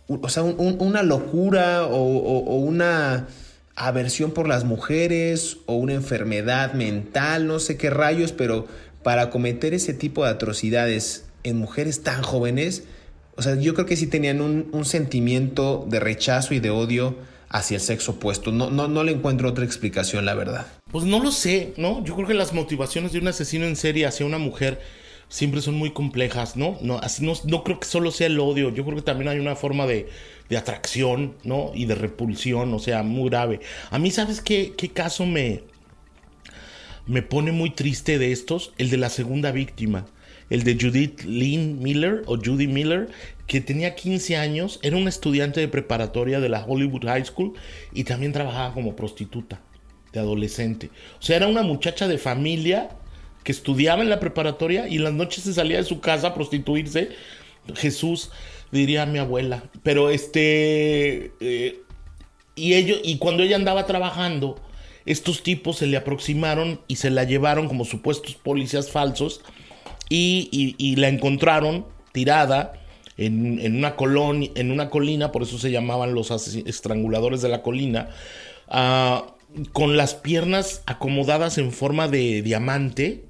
o 0.08 0.28
sea, 0.28 0.42
una 0.42 1.02
locura 1.04 1.86
o 1.86 2.56
una 2.56 3.28
aversión 3.76 4.30
por 4.30 4.48
las 4.48 4.64
mujeres 4.64 5.58
o 5.66 5.74
una 5.74 5.92
enfermedad 5.92 6.72
mental, 6.72 7.46
no 7.46 7.58
sé 7.58 7.76
qué 7.76 7.90
rayos, 7.90 8.32
pero 8.32 8.66
para 9.06 9.30
cometer 9.30 9.72
ese 9.72 9.94
tipo 9.94 10.24
de 10.24 10.30
atrocidades 10.30 11.26
en 11.44 11.58
mujeres 11.58 12.02
tan 12.02 12.24
jóvenes, 12.24 12.88
o 13.36 13.42
sea, 13.42 13.54
yo 13.54 13.72
creo 13.72 13.86
que 13.86 13.94
sí 13.94 14.08
tenían 14.08 14.40
un, 14.40 14.84
sentimiento 14.84 15.86
de 15.88 16.00
rechazo 16.00 16.54
y 16.54 16.58
de 16.58 16.70
odio 16.70 17.16
hacia 17.48 17.76
el 17.76 17.80
sexo 17.80 18.10
opuesto. 18.10 18.50
No, 18.50 18.68
no, 18.68 18.88
no 18.88 19.04
le 19.04 19.12
encuentro 19.12 19.48
otra 19.48 19.64
explicación, 19.64 20.24
la 20.24 20.34
verdad. 20.34 20.66
Pues 20.90 21.04
no 21.04 21.22
lo 21.22 21.30
sé, 21.30 21.72
¿no? 21.76 22.02
Yo 22.02 22.16
creo 22.16 22.26
que 22.26 22.34
las 22.34 22.52
motivaciones 22.52 23.12
de 23.12 23.20
un 23.20 23.28
asesino 23.28 23.64
en 23.66 23.76
serie 23.76 24.06
hacia 24.06 24.26
una 24.26 24.38
mujer 24.38 24.80
siempre 25.28 25.62
son 25.62 25.76
muy 25.76 25.92
complejas, 25.92 26.56
¿no? 26.56 26.76
No, 26.80 27.00
no, 27.20 27.32
no 27.44 27.62
creo 27.62 27.78
que 27.78 27.86
solo 27.86 28.10
sea 28.10 28.26
el 28.26 28.40
odio, 28.40 28.74
yo 28.74 28.84
creo 28.84 28.96
que 28.96 29.02
también 29.02 29.28
hay 29.28 29.38
una 29.38 29.54
forma 29.54 29.86
de, 29.86 30.08
de 30.48 30.56
atracción, 30.56 31.36
¿no? 31.44 31.70
Y 31.76 31.84
de 31.84 31.94
repulsión, 31.94 32.74
o 32.74 32.80
sea, 32.80 33.04
muy 33.04 33.30
grave. 33.30 33.60
A 33.90 34.00
mí, 34.00 34.10
¿sabes 34.10 34.40
qué, 34.40 34.74
qué 34.76 34.88
caso 34.88 35.26
me, 35.26 35.62
me 37.06 37.22
pone 37.22 37.52
muy 37.52 37.70
triste 37.70 38.18
de 38.18 38.32
estos, 38.32 38.72
el 38.78 38.90
de 38.90 38.96
la 38.96 39.10
segunda 39.10 39.52
víctima, 39.52 40.06
el 40.50 40.64
de 40.64 40.76
Judith 40.80 41.22
Lynn 41.22 41.80
Miller 41.80 42.22
o 42.26 42.36
Judy 42.36 42.66
Miller, 42.66 43.08
que 43.46 43.60
tenía 43.60 43.94
15 43.94 44.36
años, 44.36 44.80
era 44.82 44.96
una 44.96 45.08
estudiante 45.08 45.60
de 45.60 45.68
preparatoria 45.68 46.40
de 46.40 46.48
la 46.48 46.64
Hollywood 46.64 47.04
High 47.04 47.26
School 47.26 47.54
y 47.92 48.04
también 48.04 48.32
trabajaba 48.32 48.74
como 48.74 48.96
prostituta 48.96 49.60
de 50.12 50.20
adolescente. 50.20 50.90
O 51.20 51.22
sea, 51.22 51.36
era 51.36 51.46
una 51.46 51.62
muchacha 51.62 52.08
de 52.08 52.18
familia 52.18 52.90
que 53.44 53.52
estudiaba 53.52 54.02
en 54.02 54.10
la 54.10 54.18
preparatoria 54.18 54.88
y 54.88 54.96
en 54.96 55.04
las 55.04 55.12
noches 55.12 55.44
se 55.44 55.54
salía 55.54 55.76
de 55.76 55.84
su 55.84 56.00
casa 56.00 56.28
a 56.28 56.34
prostituirse. 56.34 57.10
Jesús, 57.74 58.30
diría 58.72 59.06
mi 59.06 59.18
abuela. 59.18 59.62
Pero 59.82 60.10
este... 60.10 61.32
Eh, 61.40 61.80
y, 62.56 62.74
ello, 62.74 62.96
y 63.04 63.18
cuando 63.18 63.42
ella 63.42 63.56
andaba 63.56 63.86
trabajando, 63.86 64.58
estos 65.06 65.42
tipos 65.42 65.78
se 65.78 65.86
le 65.86 65.96
aproximaron 65.96 66.80
y 66.88 66.96
se 66.96 67.10
la 67.10 67.24
llevaron 67.24 67.68
como 67.68 67.84
supuestos 67.84 68.34
policías 68.34 68.90
falsos 68.90 69.40
y, 70.08 70.96
la 70.96 71.08
encontraron 71.08 71.86
tirada 72.12 72.72
en, 73.16 73.76
una 73.76 73.94
en 74.54 74.70
una 74.70 74.90
colina, 74.90 75.32
por 75.32 75.42
eso 75.42 75.58
se 75.58 75.70
llamaban 75.70 76.14
los 76.14 76.30
estranguladores 76.30 77.40
de 77.40 77.48
la 77.48 77.62
colina, 77.62 78.10
ah, 78.68 79.34
con 79.72 79.96
las 79.96 80.14
piernas 80.14 80.82
acomodadas 80.86 81.58
en 81.58 81.72
forma 81.72 82.08
de 82.08 82.42
diamante. 82.42 83.24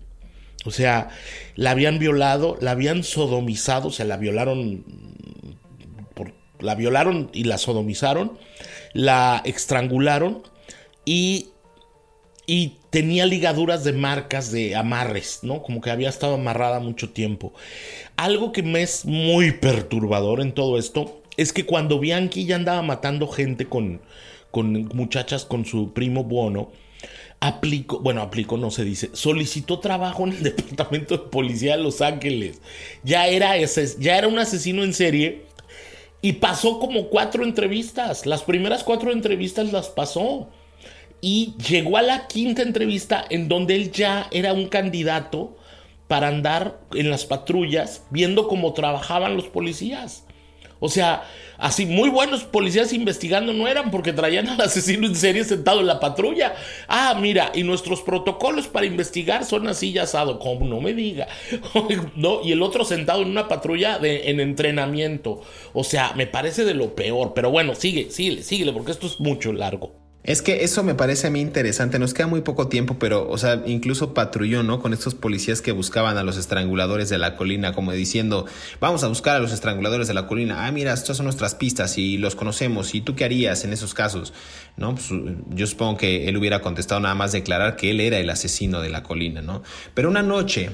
O 0.64 0.72
sea, 0.72 1.10
la 1.54 1.70
habían 1.70 2.00
violado, 2.00 2.56
la 2.60 2.72
habían 2.72 3.04
sodomizado, 3.04 3.88
o 3.88 3.92
sea, 3.92 4.04
la 4.04 4.16
violaron, 4.16 4.84
la 6.58 6.74
violaron 6.74 7.30
y 7.32 7.44
la 7.44 7.58
sodomizaron, 7.58 8.36
la 8.92 9.42
estrangularon 9.44 10.42
y 11.04 11.50
y 12.46 12.74
tenía 12.90 13.26
ligaduras 13.26 13.82
de 13.82 13.92
marcas 13.92 14.52
de 14.52 14.76
amarres, 14.76 15.40
¿no? 15.42 15.62
Como 15.62 15.80
que 15.80 15.90
había 15.90 16.08
estado 16.08 16.34
amarrada 16.34 16.78
mucho 16.78 17.10
tiempo. 17.10 17.52
Algo 18.16 18.52
que 18.52 18.62
me 18.62 18.82
es 18.82 19.04
muy 19.04 19.52
perturbador 19.52 20.40
en 20.40 20.52
todo 20.52 20.78
esto 20.78 21.20
es 21.36 21.52
que 21.52 21.66
cuando 21.66 21.98
Bianchi 21.98 22.46
ya 22.46 22.56
andaba 22.56 22.82
matando 22.82 23.26
gente 23.26 23.66
con, 23.66 24.00
con 24.50 24.88
muchachas 24.94 25.44
con 25.44 25.64
su 25.64 25.92
primo 25.92 26.24
Bono, 26.24 26.70
aplicó, 27.40 28.00
bueno, 28.00 28.22
aplicó 28.22 28.56
no 28.56 28.70
se 28.70 28.84
dice, 28.84 29.10
solicitó 29.12 29.80
trabajo 29.80 30.24
en 30.24 30.32
el 30.32 30.42
departamento 30.44 31.16
de 31.16 31.24
policía 31.24 31.76
de 31.76 31.82
Los 31.82 32.00
Ángeles. 32.00 32.60
Ya 33.02 33.26
era, 33.26 33.56
ese, 33.56 33.96
ya 33.98 34.16
era 34.16 34.28
un 34.28 34.38
asesino 34.38 34.84
en 34.84 34.94
serie 34.94 35.42
y 36.22 36.34
pasó 36.34 36.78
como 36.78 37.08
cuatro 37.08 37.44
entrevistas. 37.44 38.24
Las 38.24 38.42
primeras 38.42 38.84
cuatro 38.84 39.12
entrevistas 39.12 39.72
las 39.72 39.88
pasó 39.88 40.48
y 41.26 41.54
llegó 41.56 41.96
a 41.96 42.02
la 42.02 42.28
quinta 42.28 42.62
entrevista 42.62 43.24
en 43.30 43.48
donde 43.48 43.74
él 43.74 43.90
ya 43.90 44.28
era 44.30 44.52
un 44.52 44.68
candidato 44.68 45.56
para 46.06 46.28
andar 46.28 46.78
en 46.94 47.10
las 47.10 47.24
patrullas 47.24 48.04
viendo 48.10 48.46
cómo 48.46 48.74
trabajaban 48.74 49.34
los 49.34 49.48
policías. 49.48 50.24
O 50.78 50.88
sea, 50.88 51.24
así 51.58 51.84
muy 51.84 52.10
buenos 52.10 52.44
policías 52.44 52.92
investigando 52.92 53.52
no 53.52 53.66
eran 53.66 53.90
porque 53.90 54.12
traían 54.12 54.46
al 54.48 54.60
asesino 54.60 55.08
en 55.08 55.16
serie 55.16 55.42
sentado 55.42 55.80
en 55.80 55.88
la 55.88 55.98
patrulla. 55.98 56.54
Ah, 56.86 57.18
mira, 57.20 57.50
y 57.52 57.64
nuestros 57.64 58.02
protocolos 58.02 58.68
para 58.68 58.86
investigar 58.86 59.44
son 59.44 59.66
así 59.66 59.90
ya 59.92 60.04
asado, 60.04 60.38
como 60.38 60.64
no 60.64 60.80
me 60.80 60.94
diga. 60.94 61.26
no, 62.14 62.40
y 62.44 62.52
el 62.52 62.62
otro 62.62 62.84
sentado 62.84 63.22
en 63.22 63.30
una 63.30 63.48
patrulla 63.48 63.98
de, 63.98 64.30
en 64.30 64.38
entrenamiento. 64.38 65.42
O 65.72 65.82
sea, 65.82 66.12
me 66.14 66.28
parece 66.28 66.64
de 66.64 66.74
lo 66.74 66.94
peor. 66.94 67.34
Pero 67.34 67.50
bueno, 67.50 67.74
sigue, 67.74 68.12
sigue, 68.12 68.44
síguele, 68.44 68.72
porque 68.72 68.92
esto 68.92 69.08
es 69.08 69.18
mucho 69.18 69.52
largo. 69.52 70.05
Es 70.26 70.42
que 70.42 70.64
eso 70.64 70.82
me 70.82 70.96
parece 70.96 71.28
a 71.28 71.30
mí 71.30 71.40
interesante. 71.40 72.00
Nos 72.00 72.12
queda 72.12 72.26
muy 72.26 72.40
poco 72.40 72.66
tiempo, 72.66 72.98
pero, 72.98 73.28
o 73.30 73.38
sea, 73.38 73.62
incluso 73.64 74.12
patrulló, 74.12 74.64
¿no? 74.64 74.82
Con 74.82 74.92
estos 74.92 75.14
policías 75.14 75.62
que 75.62 75.70
buscaban 75.70 76.18
a 76.18 76.24
los 76.24 76.36
estranguladores 76.36 77.08
de 77.08 77.16
la 77.16 77.36
colina, 77.36 77.72
como 77.72 77.92
diciendo, 77.92 78.44
vamos 78.80 79.04
a 79.04 79.06
buscar 79.06 79.36
a 79.36 79.38
los 79.38 79.52
estranguladores 79.52 80.08
de 80.08 80.14
la 80.14 80.26
colina. 80.26 80.66
Ah, 80.66 80.72
mira, 80.72 80.92
estas 80.92 81.18
son 81.18 81.26
nuestras 81.26 81.54
pistas 81.54 81.96
y 81.96 82.18
los 82.18 82.34
conocemos. 82.34 82.92
¿Y 82.96 83.02
tú 83.02 83.14
qué 83.14 83.24
harías 83.24 83.64
en 83.64 83.72
esos 83.72 83.94
casos? 83.94 84.32
¿No? 84.76 84.96
Pues, 84.96 85.06
yo 85.50 85.66
supongo 85.68 85.96
que 85.96 86.28
él 86.28 86.36
hubiera 86.36 86.60
contestado 86.60 87.00
nada 87.00 87.14
más 87.14 87.30
declarar 87.30 87.76
que 87.76 87.92
él 87.92 88.00
era 88.00 88.18
el 88.18 88.28
asesino 88.28 88.80
de 88.80 88.88
la 88.88 89.04
colina, 89.04 89.42
¿no? 89.42 89.62
Pero 89.94 90.08
una 90.08 90.24
noche 90.24 90.70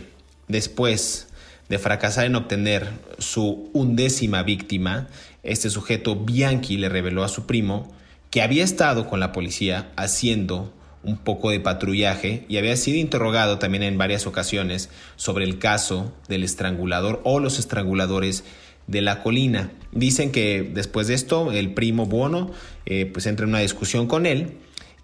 después 0.48 1.28
de 1.68 1.78
fracasar 1.78 2.24
en 2.24 2.36
obtener 2.36 2.88
su 3.18 3.68
undécima 3.74 4.42
víctima, 4.44 5.08
este 5.42 5.68
sujeto 5.68 6.16
Bianchi 6.16 6.78
le 6.78 6.88
reveló 6.88 7.22
a 7.22 7.28
su 7.28 7.44
primo 7.44 7.92
que 8.32 8.40
había 8.40 8.64
estado 8.64 9.06
con 9.06 9.20
la 9.20 9.30
policía 9.30 9.92
haciendo 9.94 10.72
un 11.02 11.18
poco 11.18 11.50
de 11.50 11.60
patrullaje 11.60 12.46
y 12.48 12.56
había 12.56 12.76
sido 12.76 12.96
interrogado 12.96 13.58
también 13.58 13.82
en 13.82 13.98
varias 13.98 14.26
ocasiones 14.26 14.88
sobre 15.16 15.44
el 15.44 15.58
caso 15.58 16.14
del 16.28 16.42
estrangulador 16.42 17.20
o 17.24 17.40
los 17.40 17.58
estranguladores 17.58 18.44
de 18.86 19.02
la 19.02 19.22
colina. 19.22 19.70
Dicen 19.92 20.32
que 20.32 20.62
después 20.62 21.08
de 21.08 21.14
esto 21.14 21.52
el 21.52 21.74
primo 21.74 22.06
Buono 22.06 22.50
eh, 22.86 23.04
pues 23.04 23.26
entra 23.26 23.44
en 23.44 23.50
una 23.50 23.58
discusión 23.58 24.06
con 24.06 24.24
él 24.24 24.54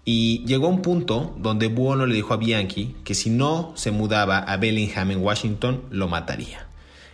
y 0.05 0.43
llegó 0.47 0.65
a 0.65 0.69
un 0.69 0.81
punto 0.81 1.35
donde 1.37 1.67
Buono 1.67 2.07
le 2.07 2.15
dijo 2.15 2.33
a 2.33 2.37
Bianchi 2.37 2.95
que 3.03 3.13
si 3.13 3.29
no 3.29 3.73
se 3.75 3.91
mudaba 3.91 4.39
a 4.39 4.57
Bellingham 4.57 5.11
en 5.11 5.21
Washington 5.21 5.83
lo 5.91 6.07
mataría. 6.07 6.65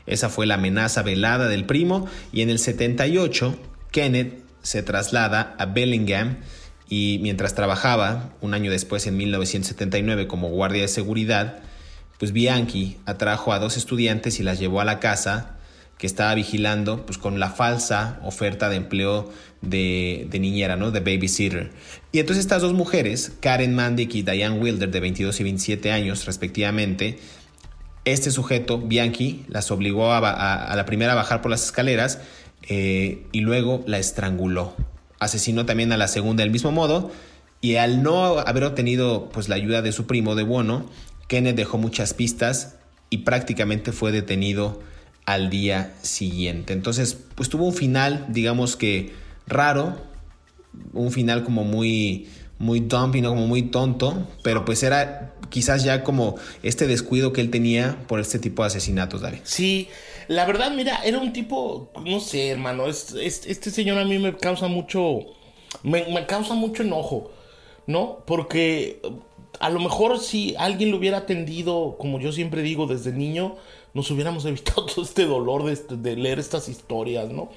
Esa 0.05 0.29
fue 0.29 0.45
la 0.45 0.53
amenaza 0.53 1.03
velada 1.03 1.49
del 1.49 1.65
primo 1.65 2.07
y 2.31 2.41
en 2.41 2.49
el 2.49 2.59
78 2.59 3.57
Kenneth 3.91 4.44
se 4.65 4.81
traslada 4.81 5.55
a 5.59 5.67
Bellingham 5.67 6.37
y 6.89 7.19
mientras 7.21 7.53
trabajaba, 7.53 8.33
un 8.41 8.53
año 8.53 8.71
después 8.71 9.05
en 9.05 9.15
1979 9.15 10.27
como 10.27 10.49
guardia 10.49 10.81
de 10.81 10.87
seguridad, 10.87 11.59
pues 12.17 12.31
Bianchi 12.31 12.97
atrajo 13.05 13.53
a 13.53 13.59
dos 13.59 13.77
estudiantes 13.77 14.39
y 14.39 14.43
las 14.43 14.59
llevó 14.59 14.81
a 14.81 14.85
la 14.85 14.99
casa 14.99 15.57
que 15.99 16.07
estaba 16.07 16.33
vigilando 16.33 17.05
pues 17.05 17.17
con 17.19 17.39
la 17.39 17.49
falsa 17.49 18.19
oferta 18.23 18.67
de 18.69 18.77
empleo 18.77 19.31
de, 19.61 20.27
niñera, 20.33 20.75
¿no? 20.75 20.89
De 20.91 20.99
babysitter. 20.99 21.71
Y 22.11 22.19
entonces 22.19 22.43
estas 22.43 22.63
dos 22.63 22.73
mujeres, 22.73 23.33
Karen 23.39 23.75
Mandick 23.75 24.15
y 24.15 24.23
Diane 24.23 24.59
Wilder, 24.59 24.89
de 24.89 24.99
22 24.99 25.39
y 25.39 25.43
27 25.43 25.91
años 25.91 26.25
respectivamente, 26.25 27.19
este 28.03 28.31
sujeto, 28.31 28.79
Bianchi, 28.79 29.45
las 29.47 29.71
obligó 29.71 30.11
a 30.11 30.75
la 30.75 30.85
primera 30.85 31.13
a 31.13 31.15
bajar 31.15 31.41
por 31.41 31.51
las 31.51 31.63
escaleras 31.65 32.19
eh, 32.67 33.25
y 33.31 33.41
luego 33.41 33.83
la 33.87 33.99
estranguló. 33.99 34.75
Asesinó 35.19 35.65
también 35.65 35.91
a 35.91 35.97
la 35.97 36.07
segunda 36.07 36.43
del 36.43 36.51
mismo 36.51 36.71
modo 36.71 37.11
y 37.61 37.75
al 37.75 38.03
no 38.03 38.39
haber 38.39 38.63
obtenido 38.63 39.29
pues, 39.29 39.49
la 39.49 39.55
ayuda 39.55 39.81
de 39.81 39.91
su 39.91 40.05
primo 40.05 40.35
de 40.35 40.43
Bono, 40.43 40.89
Kenneth 41.27 41.55
dejó 41.55 41.77
muchas 41.77 42.13
pistas 42.13 42.75
y 43.09 43.19
prácticamente 43.19 43.91
fue 43.91 44.11
detenido 44.11 44.81
al 45.25 45.49
día 45.49 45.93
siguiente. 46.01 46.73
Entonces, 46.73 47.17
pues 47.35 47.49
tuvo 47.49 47.65
un 47.65 47.73
final, 47.73 48.27
digamos 48.29 48.75
que 48.75 49.13
raro, 49.47 49.97
un 50.93 51.11
final 51.11 51.43
como 51.43 51.63
muy 51.63 52.27
muy 52.57 52.79
dumpy, 52.79 53.21
¿no? 53.21 53.29
como 53.29 53.47
muy 53.47 53.63
tonto, 53.63 54.27
pero 54.43 54.65
pues 54.65 54.83
era 54.83 55.33
quizás 55.49 55.83
ya 55.83 56.03
como 56.03 56.35
este 56.63 56.87
descuido 56.87 57.33
que 57.33 57.41
él 57.41 57.51
tenía 57.51 57.97
por 58.07 58.19
este 58.19 58.39
tipo 58.39 58.63
de 58.63 58.67
asesinatos, 58.67 59.21
David. 59.21 59.39
Sí, 59.43 59.89
la 60.27 60.45
verdad, 60.45 60.71
mira, 60.71 61.01
era 61.03 61.19
un 61.19 61.33
tipo, 61.33 61.91
no 62.03 62.19
sé, 62.19 62.49
hermano, 62.49 62.87
este 62.87 63.71
señor 63.71 63.97
a 63.97 64.05
mí 64.05 64.17
me 64.17 64.35
causa 64.35 64.67
mucho, 64.67 65.19
me, 65.83 66.05
me 66.05 66.25
causa 66.25 66.55
mucho 66.55 66.83
enojo, 66.83 67.31
¿no? 67.87 68.23
Porque 68.25 69.01
a 69.59 69.69
lo 69.69 69.79
mejor 69.79 70.19
si 70.19 70.55
alguien 70.57 70.91
lo 70.91 70.97
hubiera 70.97 71.19
atendido, 71.19 71.95
como 71.99 72.19
yo 72.19 72.31
siempre 72.31 72.61
digo 72.61 72.87
desde 72.87 73.11
niño, 73.11 73.55
nos 73.93 74.09
hubiéramos 74.11 74.45
evitado 74.45 74.85
todo 74.85 75.03
este 75.03 75.25
dolor 75.25 75.63
de, 75.63 75.97
de 75.97 76.15
leer 76.15 76.39
estas 76.39 76.69
historias, 76.69 77.29
¿no? 77.29 77.49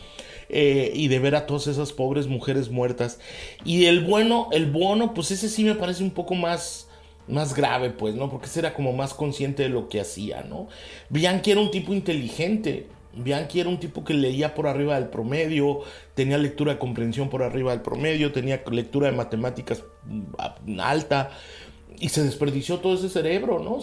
Eh, 0.50 0.92
y 0.94 1.08
de 1.08 1.18
ver 1.18 1.34
a 1.34 1.46
todas 1.46 1.66
esas 1.66 1.92
pobres 1.92 2.26
mujeres 2.26 2.70
muertas. 2.70 3.18
Y 3.64 3.84
el 3.84 4.04
bueno, 4.04 4.48
el 4.52 4.70
bueno, 4.70 5.12
pues 5.12 5.30
ese 5.30 5.48
sí 5.48 5.62
me 5.64 5.74
parece 5.74 6.02
un 6.02 6.10
poco 6.10 6.34
más, 6.34 6.88
más 7.26 7.54
grave, 7.54 7.90
pues, 7.90 8.14
¿no? 8.14 8.30
Porque 8.30 8.46
ese 8.46 8.60
era 8.60 8.72
como 8.72 8.92
más 8.92 9.12
consciente 9.12 9.64
de 9.64 9.68
lo 9.68 9.88
que 9.88 10.00
hacía, 10.00 10.42
¿no? 10.42 10.68
Bianchi 11.10 11.50
era 11.50 11.60
un 11.60 11.70
tipo 11.70 11.92
inteligente. 11.92 12.86
Bianchi 13.14 13.60
era 13.60 13.68
un 13.68 13.78
tipo 13.78 14.04
que 14.04 14.14
leía 14.14 14.54
por 14.54 14.66
arriba 14.66 14.94
del 14.94 15.08
promedio, 15.08 15.80
tenía 16.14 16.38
lectura 16.38 16.74
de 16.74 16.78
comprensión 16.78 17.28
por 17.28 17.42
arriba 17.42 17.72
del 17.72 17.80
promedio, 17.82 18.32
tenía 18.32 18.62
lectura 18.70 19.10
de 19.10 19.16
matemáticas 19.16 19.82
mm, 20.04 20.80
alta 20.80 21.30
y 21.98 22.10
se 22.10 22.22
desperdició 22.22 22.78
todo 22.78 22.94
ese 22.94 23.08
cerebro, 23.08 23.58
¿no? 23.58 23.80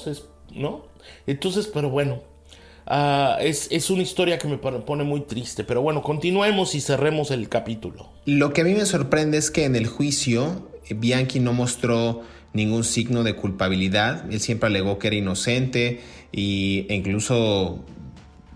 ¿no? 0.54 0.86
Entonces, 1.28 1.68
pero 1.68 1.90
bueno, 1.90 2.22
Ah, 2.88 3.38
es, 3.42 3.90
una 3.90 4.04
historia 4.04 4.38
que 4.38 4.48
me 4.48 4.58
pone 4.58 5.04
muy 5.04 5.22
triste. 5.22 5.64
Pero 5.64 5.82
bueno, 5.82 6.02
continuemos 6.02 6.76
y 6.76 6.82
cerremos 6.82 7.32
el 7.32 7.50
capítulo. 7.50 8.10
Lo 8.26 8.54
que 8.54 8.62
a 8.62 8.64
mí 8.64 8.74
me 8.74 8.86
sorprende 8.86 9.38
es 9.38 9.52
que 9.52 9.66
en 9.66 9.76
el 9.76 9.88
juicio 9.88 10.70
eh, 10.88 10.94
Bianchi 10.94 11.40
no 11.40 11.54
mostró 11.54 12.22
ningún 12.54 12.84
signo 12.84 13.24
de 13.24 13.36
culpabilidad. 13.36 14.32
Él 14.32 14.40
siempre 14.40 14.68
alegó 14.68 15.00
que 15.00 15.08
era 15.08 15.16
inocente 15.16 16.02
e 16.32 16.86
incluso 16.90 17.84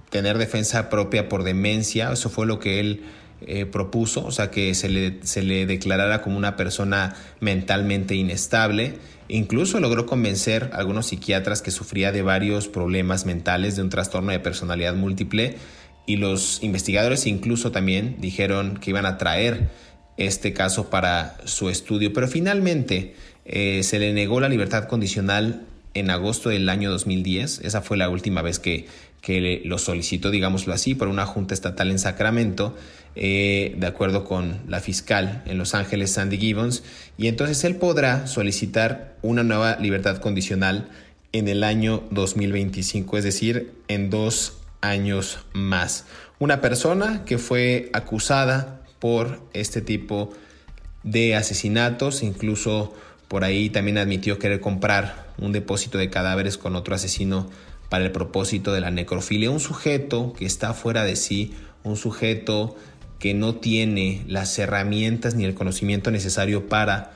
tener 0.10 0.38
defensa 0.38 0.90
propia 0.90 1.28
por 1.28 1.44
demencia. 1.44 2.12
Eso 2.12 2.30
fue 2.30 2.46
lo 2.46 2.60
que 2.60 2.80
él 2.80 3.04
eh, 3.46 3.66
propuso, 3.66 4.26
o 4.26 4.32
sea, 4.32 4.52
que 4.52 4.74
se 4.76 4.90
le, 4.90 5.20
se 5.24 5.42
le 5.42 5.66
declarara 5.66 6.22
como 6.22 6.38
una 6.38 6.56
persona 6.56 7.16
mentalmente 7.40 8.16
inestable. 8.16 8.96
Incluso 9.28 9.80
logró 9.80 10.06
convencer 10.06 10.72
a 10.74 10.78
algunos 10.78 11.08
psiquiatras 11.08 11.62
que 11.62 11.72
sufría 11.72 12.12
de 12.12 12.22
varios 12.22 12.68
problemas 12.68 13.26
mentales, 13.26 13.76
de 13.76 13.84
un 13.84 13.90
trastorno 13.90 14.32
de 14.32 14.40
personalidad 14.40 14.96
múltiple, 14.96 15.56
y 16.06 16.18
los 16.18 16.64
investigadores 16.64 17.28
incluso 17.28 17.72
también 17.72 18.16
dijeron 18.20 18.78
que 18.78 18.90
iban 18.90 19.06
a 19.06 19.18
traer 19.20 19.70
este 20.18 20.54
caso 20.54 20.90
para 20.90 21.38
su 21.46 21.70
estudio, 21.70 22.12
pero 22.14 22.28
finalmente 22.28 23.16
eh, 23.46 23.84
se 23.84 24.00
le 24.00 24.12
negó 24.14 24.40
la 24.40 24.50
libertad 24.50 24.86
condicional 24.86 25.66
en 25.94 26.10
agosto 26.10 26.50
del 26.50 26.68
año 26.70 26.92
2010. 26.92 27.62
Esa 27.64 27.82
fue 27.82 27.98
la 27.98 28.10
última 28.10 28.42
vez 28.42 28.60
que, 28.60 28.88
que 29.22 29.62
lo 29.66 29.78
solicitó, 29.78 30.32
digámoslo 30.32 30.74
así, 30.74 30.96
por 30.96 31.08
una 31.08 31.26
junta 31.26 31.54
estatal 31.54 31.92
en 31.92 32.00
Sacramento, 32.00 32.76
eh, 33.16 33.76
de 33.78 33.88
acuerdo 33.88 34.24
con 34.24 34.62
la 34.68 34.80
fiscal 34.80 35.44
en 35.46 35.58
Los 35.58 35.76
Ángeles, 35.76 36.12
Sandy 36.12 36.38
Gibbons, 36.38 36.84
y 37.18 37.28
entonces 37.28 37.64
él 37.64 37.76
podrá 37.76 38.28
solicitar 38.28 39.16
una 39.22 39.44
nueva 39.44 39.78
libertad 39.78 40.18
condicional 40.18 40.90
en 41.32 41.48
el 41.48 41.64
año 41.64 42.04
2025, 42.12 43.18
es 43.18 43.24
decir, 43.24 43.74
en 43.88 44.10
dos 44.10 44.58
años 44.82 45.40
más. 45.54 46.06
Una 46.40 46.62
persona 46.62 47.26
que 47.26 47.38
fue 47.38 47.90
acusada 47.94 48.82
por 49.00 49.42
este 49.54 49.82
tipo 49.82 50.32
de 51.04 51.36
asesinatos, 51.36 52.24
incluso 52.24 52.94
por 53.28 53.44
ahí 53.44 53.70
también 53.70 53.98
admitió 53.98 54.40
querer 54.40 54.60
comprar 54.60 55.28
un 55.38 55.52
depósito 55.52 55.98
de 55.98 56.10
cadáveres 56.10 56.58
con 56.58 56.76
otro 56.76 56.96
asesino 56.96 57.50
para 57.90 58.06
el 58.06 58.12
propósito 58.12 58.72
de 58.74 58.82
la 58.82 58.92
necrofilia. 58.92 59.52
Un 59.52 59.60
sujeto 59.60 60.34
que 60.34 60.46
está 60.46 60.74
fuera 60.74 61.04
de 61.04 61.16
sí, 61.16 61.54
un 61.84 61.98
sujeto 61.98 62.76
que 63.20 63.34
no 63.34 63.56
tiene 63.56 64.24
las 64.28 64.58
herramientas 64.60 65.36
ni 65.36 65.44
el 65.44 65.56
conocimiento 65.56 66.12
necesario 66.12 66.70
para 66.70 67.12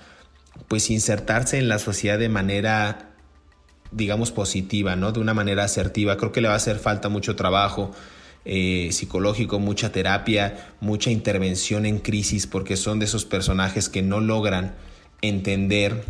pues 0.67 0.89
insertarse 0.89 1.57
en 1.57 1.69
la 1.69 1.79
sociedad 1.79 2.19
de 2.19 2.29
manera 2.29 3.09
digamos 3.91 4.31
positiva, 4.31 4.95
¿no? 4.95 5.11
De 5.11 5.19
una 5.19 5.33
manera 5.33 5.63
asertiva. 5.63 6.17
Creo 6.17 6.31
que 6.31 6.41
le 6.41 6.47
va 6.47 6.55
a 6.55 6.57
hacer 6.57 6.79
falta 6.79 7.09
mucho 7.09 7.35
trabajo 7.35 7.91
eh, 8.45 8.89
psicológico, 8.91 9.59
mucha 9.59 9.91
terapia, 9.91 10.73
mucha 10.81 11.11
intervención 11.11 11.85
en 11.85 11.99
crisis, 11.99 12.47
porque 12.47 12.75
son 12.75 12.99
de 12.99 13.05
esos 13.05 13.25
personajes 13.25 13.89
que 13.89 14.01
no 14.01 14.19
logran 14.19 14.75
entender 15.21 16.03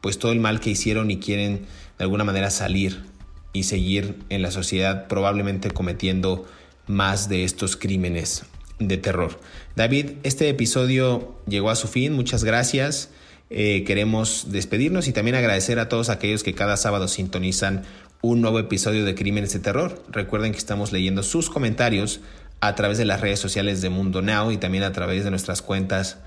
pues 0.00 0.18
todo 0.18 0.32
el 0.32 0.40
mal 0.40 0.60
que 0.60 0.70
hicieron 0.70 1.10
y 1.10 1.18
quieren 1.18 1.66
de 1.98 2.04
alguna 2.04 2.24
manera 2.24 2.50
salir 2.50 3.04
y 3.52 3.64
seguir 3.64 4.16
en 4.28 4.42
la 4.42 4.50
sociedad 4.50 5.08
probablemente 5.08 5.70
cometiendo 5.70 6.46
más 6.86 7.28
de 7.28 7.44
estos 7.44 7.76
crímenes 7.76 8.44
de 8.78 8.96
terror. 8.96 9.40
David, 9.76 10.12
este 10.22 10.48
episodio 10.48 11.36
llegó 11.46 11.70
a 11.70 11.76
su 11.76 11.88
fin, 11.88 12.12
muchas 12.12 12.44
gracias. 12.44 13.10
Eh, 13.50 13.84
queremos 13.86 14.46
despedirnos 14.50 15.08
y 15.08 15.12
también 15.12 15.36
agradecer 15.36 15.78
a 15.78 15.88
todos 15.88 16.10
aquellos 16.10 16.42
que 16.42 16.54
cada 16.54 16.76
sábado 16.76 17.08
sintonizan 17.08 17.84
un 18.20 18.40
nuevo 18.40 18.58
episodio 18.58 19.04
de 19.04 19.14
Crímenes 19.14 19.52
de 19.52 19.60
Terror. 19.60 20.02
Recuerden 20.08 20.52
que 20.52 20.58
estamos 20.58 20.92
leyendo 20.92 21.22
sus 21.22 21.48
comentarios 21.48 22.20
a 22.60 22.74
través 22.74 22.98
de 22.98 23.04
las 23.04 23.20
redes 23.20 23.38
sociales 23.38 23.80
de 23.80 23.88
Mundo 23.88 24.22
Now 24.22 24.50
y 24.50 24.58
también 24.58 24.84
a 24.84 24.92
través 24.92 25.24
de 25.24 25.30
nuestras 25.30 25.62
cuentas 25.62 26.18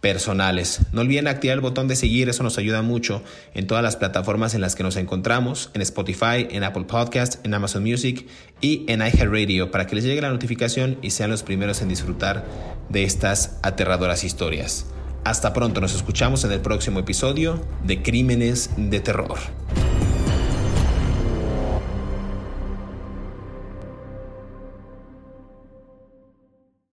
personales. 0.00 0.80
No 0.92 1.02
olviden 1.02 1.28
activar 1.28 1.56
el 1.56 1.60
botón 1.60 1.88
de 1.88 1.96
seguir, 1.96 2.28
eso 2.28 2.42
nos 2.42 2.58
ayuda 2.58 2.82
mucho 2.82 3.22
en 3.54 3.66
todas 3.66 3.82
las 3.82 3.96
plataformas 3.96 4.54
en 4.54 4.60
las 4.60 4.74
que 4.74 4.82
nos 4.82 4.96
encontramos, 4.96 5.70
en 5.74 5.82
Spotify, 5.82 6.48
en 6.50 6.64
Apple 6.64 6.84
Podcast, 6.84 7.44
en 7.44 7.54
Amazon 7.54 7.82
Music 7.82 8.26
y 8.60 8.84
en 8.88 9.00
iHeartRadio 9.00 9.70
para 9.70 9.86
que 9.86 9.96
les 9.96 10.04
llegue 10.04 10.20
la 10.22 10.30
notificación 10.30 10.98
y 11.02 11.10
sean 11.10 11.30
los 11.30 11.42
primeros 11.42 11.82
en 11.82 11.88
disfrutar 11.88 12.44
de 12.88 13.04
estas 13.04 13.58
aterradoras 13.62 14.24
historias. 14.24 14.86
Hasta 15.24 15.52
pronto, 15.52 15.82
nos 15.82 15.94
escuchamos 15.94 16.44
en 16.44 16.52
el 16.52 16.60
próximo 16.60 17.00
episodio 17.00 17.62
de 17.84 18.02
Crímenes 18.02 18.70
de 18.76 19.00
Terror. 19.00 19.38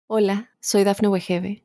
Hola, 0.07 0.51
soy 0.61 0.85
Dafne 0.85 1.09
Wegebe 1.09 1.65